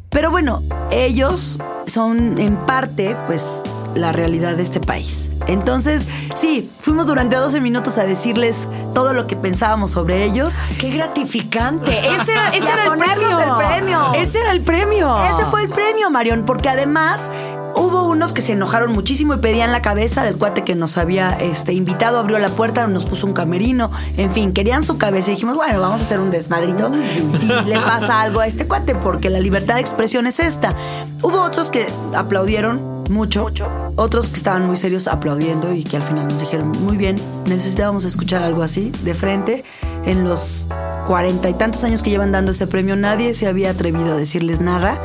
Pero 0.10 0.32
bueno, 0.32 0.64
ellos 0.92 1.60
son 1.88 2.40
en 2.40 2.56
parte, 2.58 3.16
pues, 3.28 3.64
la 3.96 4.12
realidad 4.12 4.56
de 4.56 4.64
este 4.64 4.80
país. 4.80 5.30
Entonces, 5.48 6.08
sí, 6.36 6.70
fuimos 6.80 7.08
durante 7.08 7.36
12 7.36 7.62
minutos 7.62 7.98
a 7.98 8.06
decirles 8.06 8.68
todo 8.94 9.14
lo 9.14 9.28
que 9.28 9.36
pensábamos 9.36 9.92
sobre 9.92 10.24
ellos. 10.24 10.58
¡Qué 10.80 10.92
gratificante! 10.92 12.00
Ese 12.16 12.32
era, 12.32 12.50
ese 12.50 12.72
era 12.72 12.86
el 12.86 13.00
premio. 13.00 13.40
el 13.40 13.68
premio. 13.68 14.14
Ese 14.14 14.40
era 14.40 14.52
el 14.52 14.62
premio. 14.62 15.18
Ese 15.26 15.46
fue 15.46 15.64
el 15.64 15.70
premio, 15.70 16.10
Marión, 16.10 16.44
porque 16.46 16.70
además 16.70 17.30
hubo 17.76 18.04
unos 18.04 18.34
que 18.34 18.42
se 18.42 18.54
enojaron 18.54 18.94
muchísimo 18.94 19.34
y 19.34 19.38
pedían 19.38 19.72
la 19.72 19.82
cabeza 19.82 20.24
del 20.24 20.38
cuate 20.38 20.64
que 20.64 20.76
nos 20.76 20.98
había 20.98 21.32
este, 21.34 21.74
invitado, 21.74 22.20
abrió 22.20 22.40
la 22.40 22.50
puerta, 22.50 22.88
nos 22.88 23.06
puso 23.06 23.28
un 23.28 23.34
camerino, 23.34 23.92
en 24.18 24.32
fin, 24.32 24.54
querían 24.54 24.84
su 24.84 24.98
cabeza 24.98 25.32
y 25.32 25.34
dijimos, 25.36 25.58
bueno, 25.58 25.82
vamos 25.82 26.02
a 26.02 26.04
hacer 26.06 26.20
un 26.20 26.32
desmadrito 26.32 26.92
si 27.38 27.48
le 27.48 27.80
pasa 27.80 28.22
algo 28.22 28.40
a 28.40 28.48
este 28.48 28.68
cuate, 28.68 28.96
porque 28.96 29.30
la 29.30 29.40
libertad 29.40 29.76
de 29.76 29.82
expresión 29.82 30.26
es 30.28 30.40
esta. 30.40 30.74
Hubo 31.22 31.42
otros 31.42 31.70
que 31.70 31.88
aplaudieron 32.14 32.95
mucho, 33.10 33.48
otros 33.96 34.28
que 34.28 34.36
estaban 34.38 34.66
muy 34.66 34.78
serios 34.78 35.08
aplaudiendo 35.08 35.74
y 35.74 35.84
que 35.84 35.98
al 35.98 36.04
final 36.04 36.28
nos 36.28 36.40
dijeron, 36.40 36.72
muy 36.82 36.98
bien, 36.98 37.20
necesitábamos 37.46 38.06
escuchar 38.06 38.44
algo 38.44 38.64
así 38.64 38.92
de 39.04 39.14
frente. 39.14 39.64
En 40.06 40.24
los 40.24 40.68
cuarenta 41.08 41.50
y 41.50 41.54
tantos 41.54 41.84
años 41.84 42.04
que 42.04 42.10
llevan 42.10 42.32
dando 42.32 42.52
ese 42.52 42.68
premio, 42.68 42.96
nadie 42.96 43.34
se 43.34 43.48
había 43.48 43.72
atrevido 43.72 44.14
a 44.14 44.18
decirles 44.18 44.60
nada. 44.62 45.00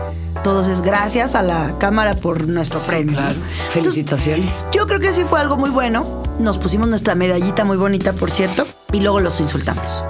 Todos 0.45 0.69
es 0.69 0.81
gracias 0.83 1.35
a 1.35 1.43
la 1.43 1.77
Cámara 1.79 2.15
por 2.15 2.47
nuestro 2.49 2.79
Sí, 2.81 2.89
premio. 2.89 3.15
claro. 3.15 3.35
Entonces, 3.35 3.73
Felicitaciones. 3.73 4.65
yo 4.73 4.87
creo 4.87 5.01
que 5.01 5.13
sí 5.13 5.25
fue 5.25 5.41
algo 5.41 5.57
muy 5.57 5.71
bueno. 5.71 6.23
Nos 6.39 6.57
pusimos 6.59 6.89
nuestra 6.89 7.15
medallita 7.15 7.65
muy 7.65 7.77
bonita, 7.77 8.13
por 8.15 8.31
cierto, 8.31 8.67
y 8.93 9.01
luego 9.01 9.21
los 9.21 9.39
insultamos. 9.41 10.03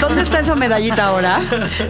¿Dónde 0.00 0.22
está 0.22 0.40
esa 0.40 0.54
medallita 0.54 1.06
ahora? 1.06 1.40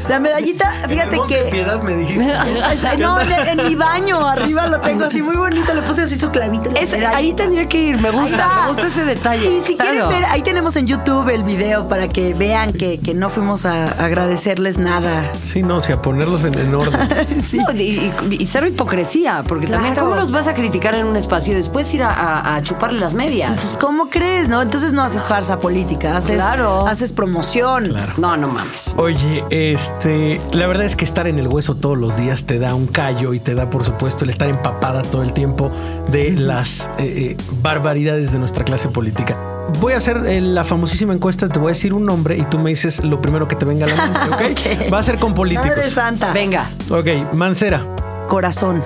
La 0.09 0.21
medallita, 0.21 0.71
fíjate 0.89 1.19
que... 1.29 1.49
Piedad 1.51 1.83
me 1.83 1.97
dijiste. 1.97 2.33
Ay, 2.65 2.99
No, 2.99 3.21
en, 3.21 3.59
en 3.61 3.69
mi 3.69 3.75
baño, 3.75 4.27
arriba 4.27 4.67
lo 4.67 4.81
tengo 4.81 5.05
así 5.05 5.23
muy 5.23 5.37
bonito, 5.37 5.73
le 5.75 5.83
puse 5.83 6.03
así 6.03 6.17
su 6.17 6.31
clavito. 6.31 6.71
ahí 7.15 7.33
tendría 7.33 7.67
que 7.69 7.79
ir. 7.79 8.01
Me 8.01 8.11
gusta. 8.11 8.49
Me 8.63 8.69
gusta 8.69 8.87
ese 8.87 9.05
detalle. 9.05 9.59
Y 9.59 9.61
si 9.63 9.75
Claro. 9.77 10.09
quieren 10.09 10.09
ver, 10.23 10.25
ahí 10.31 10.43
tenemos 10.43 10.77
en 10.77 10.87
YouTube 10.87 11.29
el 11.29 11.43
video 11.43 11.89
para 11.89 12.09
que 12.09 12.33
vean 12.35 12.73
que, 12.73 12.99
que 13.01 13.13
no 13.15 13.29
fuimos 13.31 13.67
a 13.67 13.85
agradecerles 14.03 14.79
nada. 14.79 15.31
Sí, 15.45 15.63
no, 15.63 15.77
o 15.79 15.81
sea, 15.81 16.01
ponerlos 16.01 16.45
en, 16.45 16.59
en 16.59 16.75
orden. 16.75 17.09
Sí. 17.45 17.59
No, 17.59 17.73
y, 17.73 17.83
y- 17.83 18.13
y 18.41 18.47
cero 18.47 18.67
hipocresía, 18.67 19.45
porque 19.47 19.67
también 19.67 19.95
cómo 19.95 20.15
los 20.15 20.31
vas 20.31 20.47
a 20.49 20.55
criticar 20.55 20.95
en 20.95 21.07
un 21.07 21.17
espacio 21.17 21.53
y 21.53 21.57
después 21.57 21.93
ir 21.95 22.03
a, 22.03 22.11
a- 22.11 22.55
a 22.57 22.63
chuparle 22.63 23.01
las 23.01 23.15
medias. 23.15 23.53
Pues, 23.53 23.77
¿Cómo 23.81 24.09
crees, 24.09 24.49
no? 24.49 24.63
Entonces 24.63 24.93
no 24.93 25.03
haces 25.03 25.25
farsa 25.25 25.59
política, 25.59 26.17
haces, 26.17 26.37
Claro. 26.37 26.87
haces 26.87 27.13
promoción. 27.25 27.87
Claro. 27.87 28.13
No, 28.19 28.37
no 28.37 28.49
mames. 28.49 28.95
Oye, 28.99 29.45
este, 29.51 30.41
la 30.53 30.67
verdad 30.67 30.85
es 30.85 30.95
que 30.97 31.05
estar 31.05 31.27
en 31.27 31.39
el 31.39 31.49
hueso 31.49 31.75
todos 31.75 31.97
los 31.97 32.17
días 32.17 32.45
te 32.45 32.59
da 32.59 32.75
un 32.75 32.87
callo 32.87 33.33
y 33.35 33.41
te 33.41 33.55
da, 33.55 33.71
por 33.71 33.85
supuesto, 33.85 34.25
el 34.25 34.31
estar 34.31 34.49
empapada 34.49 35.03
todo 35.03 35.23
el 35.23 35.33
tiempo 35.33 35.71
de 36.09 36.33
las 36.33 36.91
eh, 36.99 37.37
eh, 37.37 37.37
barbaridades 37.63 38.31
de 38.33 38.39
nuestra 38.39 38.65
clase 38.65 38.89
política. 38.89 39.39
Voy 39.81 39.95
a 39.95 39.97
hacer 39.97 40.19
eh, 40.27 40.41
la 40.43 40.65
famosísima 40.65 41.15
encuesta, 41.15 41.49
te 41.49 41.59
voy 41.59 41.69
a 41.69 41.73
decir 41.73 41.95
un 41.95 42.05
nombre 42.05 42.37
y 42.37 42.43
tú 42.43 42.59
me 42.59 42.69
dices 42.71 43.03
lo 43.03 43.21
primero 43.23 43.49
que 43.49 43.57
te 43.57 43.65
venga 43.65 43.87
a 43.87 43.89
la 43.89 44.07
mente, 44.07 44.85
¿ok? 44.85 44.93
Va 44.93 44.99
a 44.99 45.03
ser 45.03 45.19
con 45.19 45.31
Madre 45.31 45.37
políticos. 45.57 45.87
santa. 45.87 46.33
Venga. 46.33 46.69
Ok, 46.91 47.33
Mancera. 47.33 47.81
Corazón. 48.29 48.83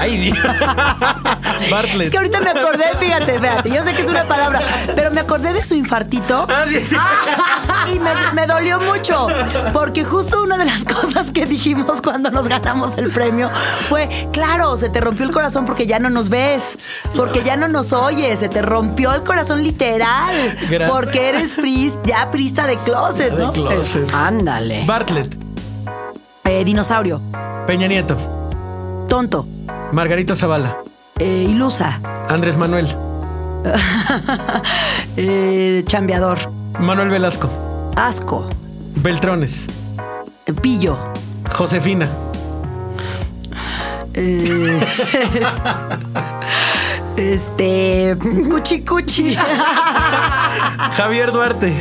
Ay, 0.00 0.16
Dios. 0.16 0.38
Bartlett. 1.70 2.06
Es 2.06 2.10
que 2.10 2.16
ahorita 2.18 2.40
me 2.40 2.50
acordé, 2.50 2.84
fíjate, 2.98 3.38
fíjate, 3.38 3.70
yo 3.70 3.84
sé 3.84 3.94
que 3.94 4.02
es 4.02 4.08
una 4.08 4.24
palabra, 4.24 4.60
pero 4.94 5.10
me 5.10 5.20
acordé 5.20 5.52
de 5.52 5.62
su 5.64 5.74
infartito 5.74 6.46
Ah, 6.48 6.64
sí, 6.66 6.84
sí. 6.84 6.96
y 7.94 7.98
me, 8.00 8.10
me 8.34 8.46
dolió 8.46 8.80
mucho, 8.80 9.26
porque 9.72 10.04
justo 10.04 10.42
una 10.42 10.56
de 10.58 10.64
las 10.64 10.84
cosas 10.84 11.30
que 11.32 11.46
dijimos 11.46 12.00
cuando 12.02 12.30
nos 12.30 12.48
ganamos 12.48 12.96
el 12.98 13.10
premio 13.10 13.50
fue, 13.88 14.28
claro, 14.32 14.76
se 14.76 14.88
te 14.88 15.00
rompió 15.00 15.24
el 15.26 15.32
corazón 15.32 15.64
porque 15.64 15.86
ya 15.86 15.98
no 15.98 16.10
nos 16.10 16.28
ves, 16.28 16.78
porque 17.16 17.42
ya 17.42 17.56
no 17.56 17.68
nos 17.68 17.92
oyes, 17.92 18.38
se 18.38 18.48
te 18.48 18.62
rompió 18.62 19.12
el 19.14 19.22
corazón 19.22 19.62
literal, 19.62 20.56
Gran- 20.70 20.90
porque 20.90 21.28
eres 21.30 21.54
pris, 21.54 21.96
ya 22.04 22.30
prista 22.30 22.66
de 22.66 22.76
closet, 22.78 23.32
De 23.32 23.44
¿no? 23.44 23.52
closet. 23.52 24.12
Ándale. 24.14 24.84
Bartlett. 24.86 25.36
Eh, 26.44 26.64
dinosaurio, 26.64 27.20
Peña 27.66 27.86
Nieto. 27.88 28.16
tonto, 29.08 29.46
Margarita 29.92 30.34
Zavala. 30.34 30.78
Eh, 31.18 31.46
ilusa, 31.48 32.00
Andrés 32.28 32.56
Manuel. 32.56 32.88
eh, 35.16 35.82
chambeador, 35.86 36.38
Manuel 36.78 37.08
Velasco. 37.10 37.50
asco, 37.96 38.48
Beltrones. 38.96 39.66
pillo. 40.62 40.96
Josefina. 41.52 42.08
Eh, 44.14 44.80
este. 47.16 48.16
Cuchi 48.48 48.84
cuchi. 48.84 49.34
Javier 50.96 51.32
Duarte. 51.32 51.72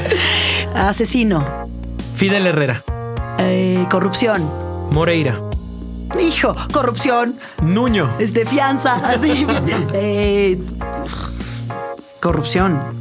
Asesino. 0.76 1.44
Fidel 2.16 2.48
Herrera. 2.48 2.84
Eh, 3.40 3.86
corrupción. 3.90 4.50
Moreira. 4.92 5.47
Hijo, 6.20 6.56
corrupción. 6.72 7.36
Nuño. 7.62 8.10
Este, 8.20 8.46
fianza. 8.46 8.96
Así. 8.96 9.46
Eh, 9.94 10.60
corrupción. 12.20 12.97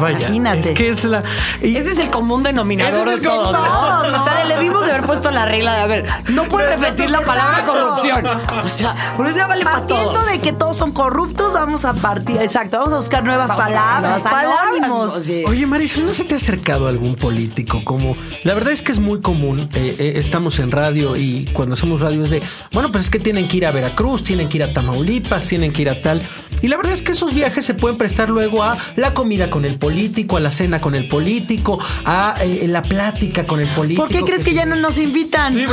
Vaya. 0.00 0.18
Imagínate. 0.18 0.60
Es 0.60 0.70
que 0.72 0.90
es 0.90 1.04
la. 1.04 1.22
y- 1.62 1.76
Ese 1.76 1.90
es 1.92 1.98
el 1.98 2.10
común 2.10 2.42
denominador 2.42 3.06
Ese 3.08 3.16
es 3.16 3.22
de 3.22 3.28
el 3.28 3.32
todos, 3.34 3.54
común, 3.54 3.68
¿no? 3.70 4.10
¿no? 4.10 4.20
O 4.20 4.24
sea, 4.24 4.44
le 4.44 4.54
debimos 4.54 4.84
de 4.84 4.92
haber 4.92 5.04
puesto 5.06 5.30
la 5.30 5.44
regla 5.46 5.74
de, 5.74 5.80
a 5.82 5.86
ver, 5.86 6.06
no 6.30 6.44
puedes 6.48 6.68
repetir 6.70 7.10
la 7.10 7.20
palabra 7.20 7.60
Exacto. 7.60 7.72
corrupción. 7.72 8.26
O 8.64 8.68
sea, 8.68 9.14
por 9.16 9.26
eso 9.26 9.36
ya 9.36 9.46
vale 9.46 9.64
para 9.64 9.78
Partiendo 9.78 10.12
todos. 10.12 10.30
de 10.30 10.38
que 10.40 10.52
todos 10.52 10.76
son 10.76 10.92
corruptos, 10.92 11.52
vamos 11.52 11.84
a 11.84 11.94
partir. 11.94 12.36
Exacto, 12.40 12.78
vamos 12.78 12.92
a 12.92 12.96
buscar 12.96 13.24
nuevas 13.24 13.48
Vamos 13.48 13.64
palabras, 13.64 14.22
palabras, 14.22 15.24
sí. 15.24 15.44
Oye, 15.46 15.66
Marisol, 15.66 16.06
¿no 16.06 16.14
se 16.14 16.24
te 16.24 16.34
ha 16.34 16.36
acercado 16.36 16.88
algún 16.88 17.14
político? 17.16 17.82
Como 17.84 18.16
la 18.44 18.54
verdad 18.54 18.72
es 18.72 18.82
que 18.82 18.92
es 18.92 18.98
muy 19.00 19.20
común. 19.20 19.68
eh, 19.74 19.96
eh, 19.98 20.12
estamos 20.16 20.58
en 20.58 20.70
radio 20.70 21.16
y 21.16 21.44
cuando 21.52 21.74
hacemos 21.74 22.00
radio 22.00 22.22
es 22.24 22.30
de, 22.30 22.42
bueno, 22.72 22.90
pues 22.90 23.04
es 23.04 23.10
que 23.10 23.18
tienen 23.18 23.48
que 23.48 23.58
ir 23.58 23.66
a 23.66 23.70
Veracruz, 23.72 24.24
tienen 24.24 24.48
que 24.48 24.56
ir 24.58 24.62
a 24.64 24.72
Tamaulipas, 24.72 25.46
tienen 25.46 25.72
que 25.72 25.82
ir 25.82 25.90
a 25.90 26.00
tal. 26.00 26.22
Y 26.62 26.68
la 26.68 26.76
verdad 26.76 26.92
es 26.92 27.02
que 27.02 27.12
esos 27.12 27.34
viajes 27.34 27.64
se 27.66 27.74
pueden 27.74 27.98
prestar 27.98 28.30
luego 28.30 28.62
a 28.62 28.76
la 28.96 29.12
comida 29.14 29.50
con 29.50 29.64
el 29.64 29.78
político, 29.78 30.36
a 30.36 30.40
la 30.40 30.52
cena 30.52 30.80
con 30.80 30.94
el 30.94 31.08
político, 31.08 31.78
a 32.04 32.36
eh, 32.40 32.66
la 32.68 32.82
plática 32.82 33.44
con 33.44 33.60
el 33.60 33.68
político. 33.68 34.02
¿Por 34.02 34.12
qué 34.12 34.22
crees 34.22 34.44
que 34.44 34.54
ya 34.54 34.64
no 34.64 34.76
nos 34.76 34.96
invitan? 34.98 35.54
Sí. 35.54 35.66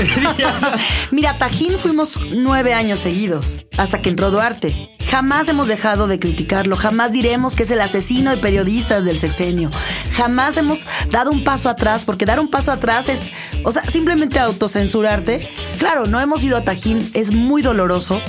Mira, 1.12 1.38
Tajín 1.38 1.77
fuimos 1.77 2.19
nueve 2.31 2.74
años 2.74 3.00
seguidos, 3.00 3.60
hasta 3.77 4.01
que 4.01 4.10
entró 4.10 4.31
Duarte. 4.31 4.89
Jamás 5.10 5.48
hemos 5.48 5.67
dejado 5.67 6.08
de 6.08 6.19
criticarlo, 6.19 6.75
jamás 6.75 7.12
diremos 7.12 7.55
que 7.55 7.63
es 7.63 7.72
el 7.72 7.81
asesino 7.81 8.29
de 8.29 8.38
periodistas 8.38 9.05
del 9.05 9.17
sexenio. 9.17 9.72
Jamás 10.13 10.55
hemos 10.58 10.88
dado 11.10 11.31
un 11.31 11.43
paso 11.43 11.69
atrás, 11.69 12.05
porque 12.05 12.25
dar 12.25 12.39
un 12.39 12.50
paso 12.50 12.72
atrás 12.72 13.10
es, 13.10 13.31
o 13.63 13.72
sea, 13.72 13.84
simplemente 13.86 14.38
autocensurarte. 14.38 15.50
Claro, 15.79 16.05
no 16.05 16.19
hemos 16.19 16.43
ido 16.43 16.58
a 16.58 16.63
Tajín, 16.63 17.10
es 17.15 17.31
muy 17.31 17.63
doloroso, 17.63 18.22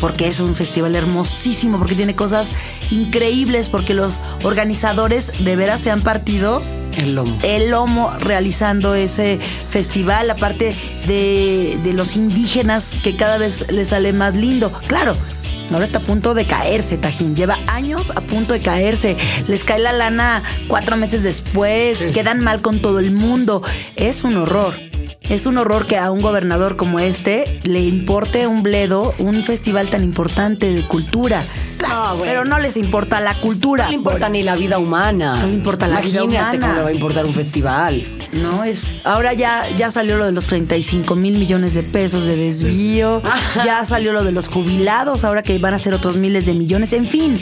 porque 0.00 0.26
es 0.26 0.40
un 0.40 0.54
festival 0.54 0.94
hermosísimo, 0.96 1.78
porque 1.78 1.94
tiene 1.94 2.14
cosas 2.14 2.52
increíbles, 2.90 3.68
porque 3.68 3.94
los 3.94 4.20
organizadores 4.42 5.44
de 5.44 5.56
veras 5.56 5.80
se 5.80 5.90
han 5.90 6.02
partido 6.02 6.62
El 6.96 7.14
lomo. 7.14 7.36
el 7.42 7.70
lomo 7.70 8.12
realizando 8.20 8.94
ese 8.94 9.38
festival, 9.70 10.30
aparte 10.30 10.74
de, 11.06 11.78
de 11.82 11.92
los 11.92 12.16
indígenas 12.16 12.96
que 13.02 13.16
cada 13.16 13.38
vez 13.38 13.70
les 13.70 13.88
sale 13.88 14.12
más 14.12 14.34
lindo. 14.34 14.72
Claro. 14.86 15.16
Ahora 15.70 15.84
está 15.84 15.98
a 15.98 16.00
punto 16.00 16.32
de 16.32 16.46
caerse, 16.46 16.96
Tajín. 16.96 17.36
Lleva 17.36 17.58
años 17.66 18.10
a 18.16 18.22
punto 18.22 18.54
de 18.54 18.60
caerse. 18.60 19.18
Les 19.48 19.64
cae 19.64 19.78
la 19.78 19.92
lana 19.92 20.42
cuatro 20.66 20.96
meses 20.96 21.22
después. 21.22 22.06
Quedan 22.14 22.40
mal 22.40 22.62
con 22.62 22.80
todo 22.80 22.98
el 23.00 23.10
mundo. 23.10 23.62
Es 23.94 24.24
un 24.24 24.38
horror. 24.38 24.87
Es 25.28 25.44
un 25.44 25.58
horror 25.58 25.86
que 25.86 25.98
a 25.98 26.10
un 26.10 26.22
gobernador 26.22 26.76
como 26.76 27.00
este 27.00 27.60
le 27.64 27.80
importe 27.80 28.46
un 28.46 28.62
bledo 28.62 29.14
un 29.18 29.44
festival 29.44 29.90
tan 29.90 30.02
importante 30.02 30.72
de 30.72 30.82
cultura. 30.86 31.44
No, 31.86 32.16
bueno. 32.16 32.24
Pero 32.24 32.44
no 32.46 32.58
les 32.58 32.78
importa 32.78 33.20
la 33.20 33.34
cultura. 33.34 33.84
No 33.84 33.90
le 33.90 33.96
importa 33.96 34.30
ni 34.30 34.42
la 34.42 34.56
vida 34.56 34.78
humana. 34.78 35.40
No 35.42 35.46
le 35.48 35.52
importa 35.52 35.86
la 35.86 36.00
vida 36.00 36.22
Imagínate 36.22 36.56
humana. 36.56 36.60
cómo 36.60 36.74
le 36.78 36.82
va 36.82 36.88
a 36.88 36.92
importar 36.92 37.26
un 37.26 37.34
festival. 37.34 38.02
No, 38.32 38.64
es. 38.64 38.90
Ahora 39.04 39.34
ya, 39.34 39.62
ya 39.76 39.90
salió 39.90 40.16
lo 40.16 40.24
de 40.24 40.32
los 40.32 40.46
35 40.46 41.14
mil 41.14 41.34
millones 41.34 41.74
de 41.74 41.82
pesos 41.82 42.24
de 42.24 42.34
desvío. 42.34 43.20
ya 43.64 43.84
salió 43.84 44.12
lo 44.14 44.24
de 44.24 44.32
los 44.32 44.48
jubilados, 44.48 45.24
ahora 45.24 45.42
que 45.42 45.58
van 45.58 45.74
a 45.74 45.78
ser 45.78 45.92
otros 45.92 46.16
miles 46.16 46.46
de 46.46 46.54
millones. 46.54 46.94
En 46.94 47.06
fin. 47.06 47.38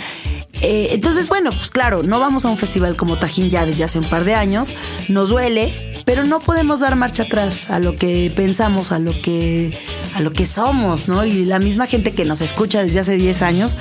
Eh, 0.63 0.89
entonces, 0.93 1.29
bueno, 1.29 1.51
pues 1.51 1.71
claro, 1.71 2.03
no 2.03 2.19
vamos 2.19 2.45
a 2.45 2.49
un 2.49 2.57
festival 2.57 2.97
como 2.97 3.17
Tajín 3.19 3.51
ya 3.51 3.67
desde 3.67 3.85
hace 3.85 3.99
un 3.99 4.09
par 4.09 4.25
de 4.25 4.35
años. 4.35 4.75
Nos 5.09 5.31
duele, 5.31 6.03
pero 6.05 6.25
no 6.25 6.41
podemos 6.41 6.81
dar 6.81 6.97
marcha 6.97 7.25
atrás 7.25 7.69
a 7.71 7.79
lo 7.79 7.97
que 7.97 8.33
pensamos, 8.35 8.93
a 8.93 8.99
lo 8.99 9.13
que, 9.23 9.79
a 10.15 10.21
lo 10.21 10.33
que 10.33 10.47
somos, 10.47 11.09
¿no? 11.09 11.25
Y 11.25 11.45
la 11.45 11.59
misma 11.59 11.87
gente 11.87 12.13
que 12.13 12.25
nos 12.25 12.41
escucha 12.41 12.83
desde 12.83 13.01
hace 13.01 13.17
10 13.17 13.43
años. 13.43 13.77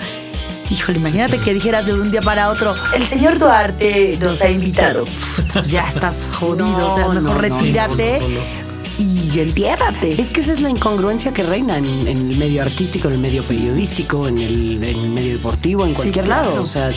Híjole, 0.69 0.97
imagínate 0.97 1.37
que 1.37 1.53
dijeras 1.53 1.85
de 1.85 1.93
un 1.93 2.09
día 2.09 2.21
para 2.21 2.49
otro, 2.49 2.73
el 2.95 3.05
señor 3.05 3.37
Duarte 3.37 4.17
nos 4.19 4.41
ha 4.41 4.49
invitado. 4.49 5.03
Uf, 5.03 5.67
ya 5.67 5.87
estás 5.87 6.31
jodido, 6.33 6.65
No, 6.67 6.87
o 6.87 6.89
sea, 6.95 7.07
mejor 7.07 7.21
no, 7.21 7.33
no, 7.33 7.37
retírate. 7.37 8.19
no, 8.19 8.64
y 8.97 9.39
entiérrate. 9.39 10.19
Es 10.19 10.29
que 10.29 10.41
esa 10.41 10.53
es 10.53 10.61
la 10.61 10.69
incongruencia 10.69 11.33
que 11.33 11.43
reina 11.43 11.77
en, 11.77 12.07
el 12.07 12.37
medio 12.37 12.61
artístico, 12.61 13.07
en 13.07 13.15
el 13.15 13.19
medio 13.19 13.43
periodístico, 13.43 14.27
en 14.27 14.37
el, 14.37 14.79
medio 14.79 15.33
deportivo, 15.33 15.85
en 15.85 15.93
cualquier 15.93 16.27
lado. 16.27 16.61
O 16.61 16.65
sea, 16.65 16.91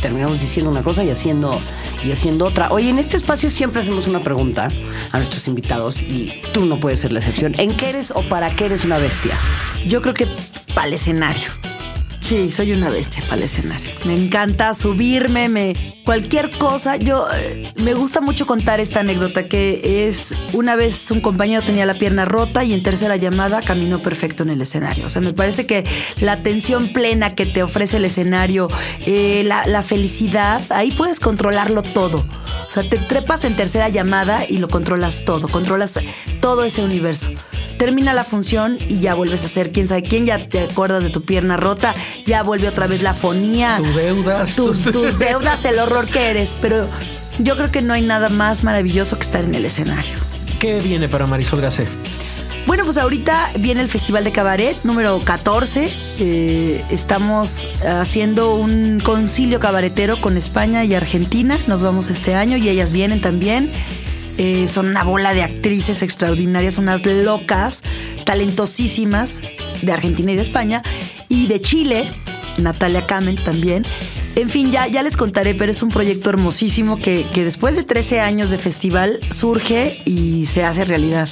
terminamos 0.00 0.40
diciendo 0.40 0.70
una 0.70 0.82
cosa 0.82 1.04
y 1.04 1.10
haciendo, 1.10 1.58
y 2.04 2.12
haciendo 2.12 2.46
otra. 2.46 2.70
Oye, 2.70 2.90
en 2.90 2.98
este 2.98 3.16
espacio 3.16 3.50
siempre 3.50 3.80
hacemos 3.80 4.06
una 4.06 4.20
pregunta 4.20 4.68
a 5.10 5.18
nuestros 5.18 5.46
invitados 5.48 6.02
y 6.02 6.42
tú 6.52 6.64
no 6.64 6.80
puedes 6.80 7.00
ser 7.00 7.12
la 7.12 7.18
excepción. 7.18 7.54
¿En 7.58 7.76
qué 7.76 7.90
eres 7.90 8.12
o 8.12 8.22
para 8.28 8.54
qué 8.54 8.66
eres 8.66 8.84
una 8.84 8.98
bestia? 8.98 9.36
Yo 9.86 10.00
creo 10.00 10.14
que 10.14 10.26
para 10.74 10.88
el 10.88 10.94
escenario. 10.94 11.71
Sí, 12.32 12.50
soy 12.50 12.72
una 12.72 12.88
bestia 12.88 13.22
para 13.24 13.36
el 13.36 13.42
escenario. 13.42 13.90
Me 14.06 14.14
encanta 14.14 14.72
subirme, 14.72 15.50
me 15.50 16.00
cualquier 16.06 16.50
cosa. 16.52 16.96
Yo 16.96 17.26
eh, 17.30 17.70
me 17.76 17.92
gusta 17.92 18.22
mucho 18.22 18.46
contar 18.46 18.80
esta 18.80 19.00
anécdota 19.00 19.48
que 19.48 20.08
es 20.08 20.32
una 20.54 20.74
vez 20.74 21.10
un 21.10 21.20
compañero 21.20 21.60
tenía 21.60 21.84
la 21.84 21.92
pierna 21.92 22.24
rota 22.24 22.64
y 22.64 22.72
en 22.72 22.82
tercera 22.82 23.16
llamada 23.16 23.60
caminó 23.60 23.98
perfecto 23.98 24.44
en 24.44 24.48
el 24.48 24.62
escenario. 24.62 25.04
O 25.04 25.10
sea, 25.10 25.20
me 25.20 25.34
parece 25.34 25.66
que 25.66 25.84
la 26.22 26.32
atención 26.32 26.88
plena 26.88 27.34
que 27.34 27.44
te 27.44 27.62
ofrece 27.62 27.98
el 27.98 28.06
escenario, 28.06 28.68
eh, 29.04 29.42
la, 29.44 29.66
la 29.66 29.82
felicidad, 29.82 30.62
ahí 30.70 30.90
puedes 30.90 31.20
controlarlo 31.20 31.82
todo. 31.82 32.24
O 32.66 32.70
sea, 32.70 32.82
te 32.82 32.96
trepas 32.96 33.44
en 33.44 33.56
tercera 33.56 33.90
llamada 33.90 34.46
y 34.48 34.56
lo 34.56 34.68
controlas 34.68 35.26
todo, 35.26 35.48
controlas 35.48 36.00
todo 36.40 36.64
ese 36.64 36.82
universo 36.82 37.28
termina 37.82 38.12
la 38.12 38.22
función 38.22 38.78
y 38.88 39.00
ya 39.00 39.14
vuelves 39.14 39.42
a 39.42 39.48
ser 39.48 39.72
quién 39.72 39.88
sabe 39.88 40.04
quién, 40.04 40.24
ya 40.24 40.46
te 40.46 40.60
acuerdas 40.60 41.02
de 41.02 41.10
tu 41.10 41.24
pierna 41.24 41.56
rota, 41.56 41.96
ya 42.24 42.44
vuelve 42.44 42.68
otra 42.68 42.86
vez 42.86 43.02
la 43.02 43.12
fonía. 43.12 43.78
Tus 43.78 43.96
deudas. 43.96 44.54
Tus, 44.54 45.18
deudas, 45.18 45.64
el 45.64 45.80
horror 45.80 46.06
que 46.06 46.30
eres. 46.30 46.54
Pero 46.62 46.86
yo 47.40 47.56
creo 47.56 47.72
que 47.72 47.82
no 47.82 47.92
hay 47.92 48.02
nada 48.02 48.28
más 48.28 48.62
maravilloso 48.62 49.16
que 49.16 49.22
estar 49.22 49.42
en 49.42 49.56
el 49.56 49.64
escenario. 49.64 50.12
¿Qué 50.60 50.78
viene 50.78 51.08
para 51.08 51.26
Marisol 51.26 51.60
Gacé? 51.60 51.88
Bueno, 52.68 52.84
pues 52.84 52.98
ahorita 52.98 53.50
viene 53.58 53.80
el 53.80 53.88
Festival 53.88 54.22
de 54.22 54.30
Cabaret 54.30 54.76
número 54.84 55.18
14. 55.18 55.90
Eh, 56.20 56.84
estamos 56.88 57.68
haciendo 57.84 58.54
un 58.54 59.00
concilio 59.00 59.58
cabaretero 59.58 60.20
con 60.20 60.36
España 60.36 60.84
y 60.84 60.94
Argentina. 60.94 61.58
Nos 61.66 61.82
vamos 61.82 62.10
este 62.10 62.36
año 62.36 62.56
y 62.58 62.68
ellas 62.68 62.92
vienen 62.92 63.20
también. 63.20 63.68
Eh, 64.38 64.66
son 64.68 64.86
una 64.86 65.04
bola 65.04 65.34
de 65.34 65.42
actrices 65.42 66.02
extraordinarias, 66.02 66.78
unas 66.78 67.04
locas, 67.04 67.82
talentosísimas 68.24 69.42
de 69.82 69.92
Argentina 69.92 70.32
y 70.32 70.36
de 70.36 70.42
España. 70.42 70.82
Y 71.28 71.46
de 71.46 71.60
Chile, 71.60 72.10
Natalia 72.58 73.06
Kamen 73.06 73.36
también. 73.36 73.84
En 74.34 74.48
fin, 74.48 74.72
ya, 74.72 74.86
ya 74.86 75.02
les 75.02 75.16
contaré, 75.16 75.54
pero 75.54 75.70
es 75.70 75.82
un 75.82 75.90
proyecto 75.90 76.30
hermosísimo 76.30 76.98
que, 76.98 77.26
después 77.34 77.76
de 77.76 77.82
13 77.82 78.20
años 78.20 78.50
de 78.50 78.58
festival 78.58 79.20
surge 79.30 80.00
y 80.06 80.46
se 80.46 80.64
hace 80.64 80.84
realidad. 80.84 81.28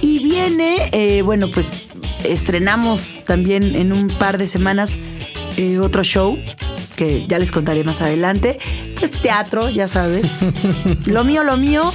Y 0.00 0.20
viene, 0.20 0.88
eh, 0.92 1.20
bueno, 1.20 1.48
pues 1.52 1.70
estrenamos 2.24 3.18
también 3.26 3.74
en 3.74 3.92
un 3.92 4.08
par 4.08 4.38
de 4.38 4.48
semanas 4.48 4.98
eh, 5.58 5.78
otro 5.78 6.02
show 6.02 6.38
que 6.96 7.26
ya 7.26 7.38
les 7.38 7.50
contaré 7.52 7.84
más 7.84 8.00
adelante. 8.00 8.58
Pues 8.98 9.10
teatro, 9.12 9.68
ya 9.68 9.86
sabes. 9.88 10.26
lo 11.06 11.24
mío, 11.24 11.44
lo 11.44 11.58
mío 11.58 11.92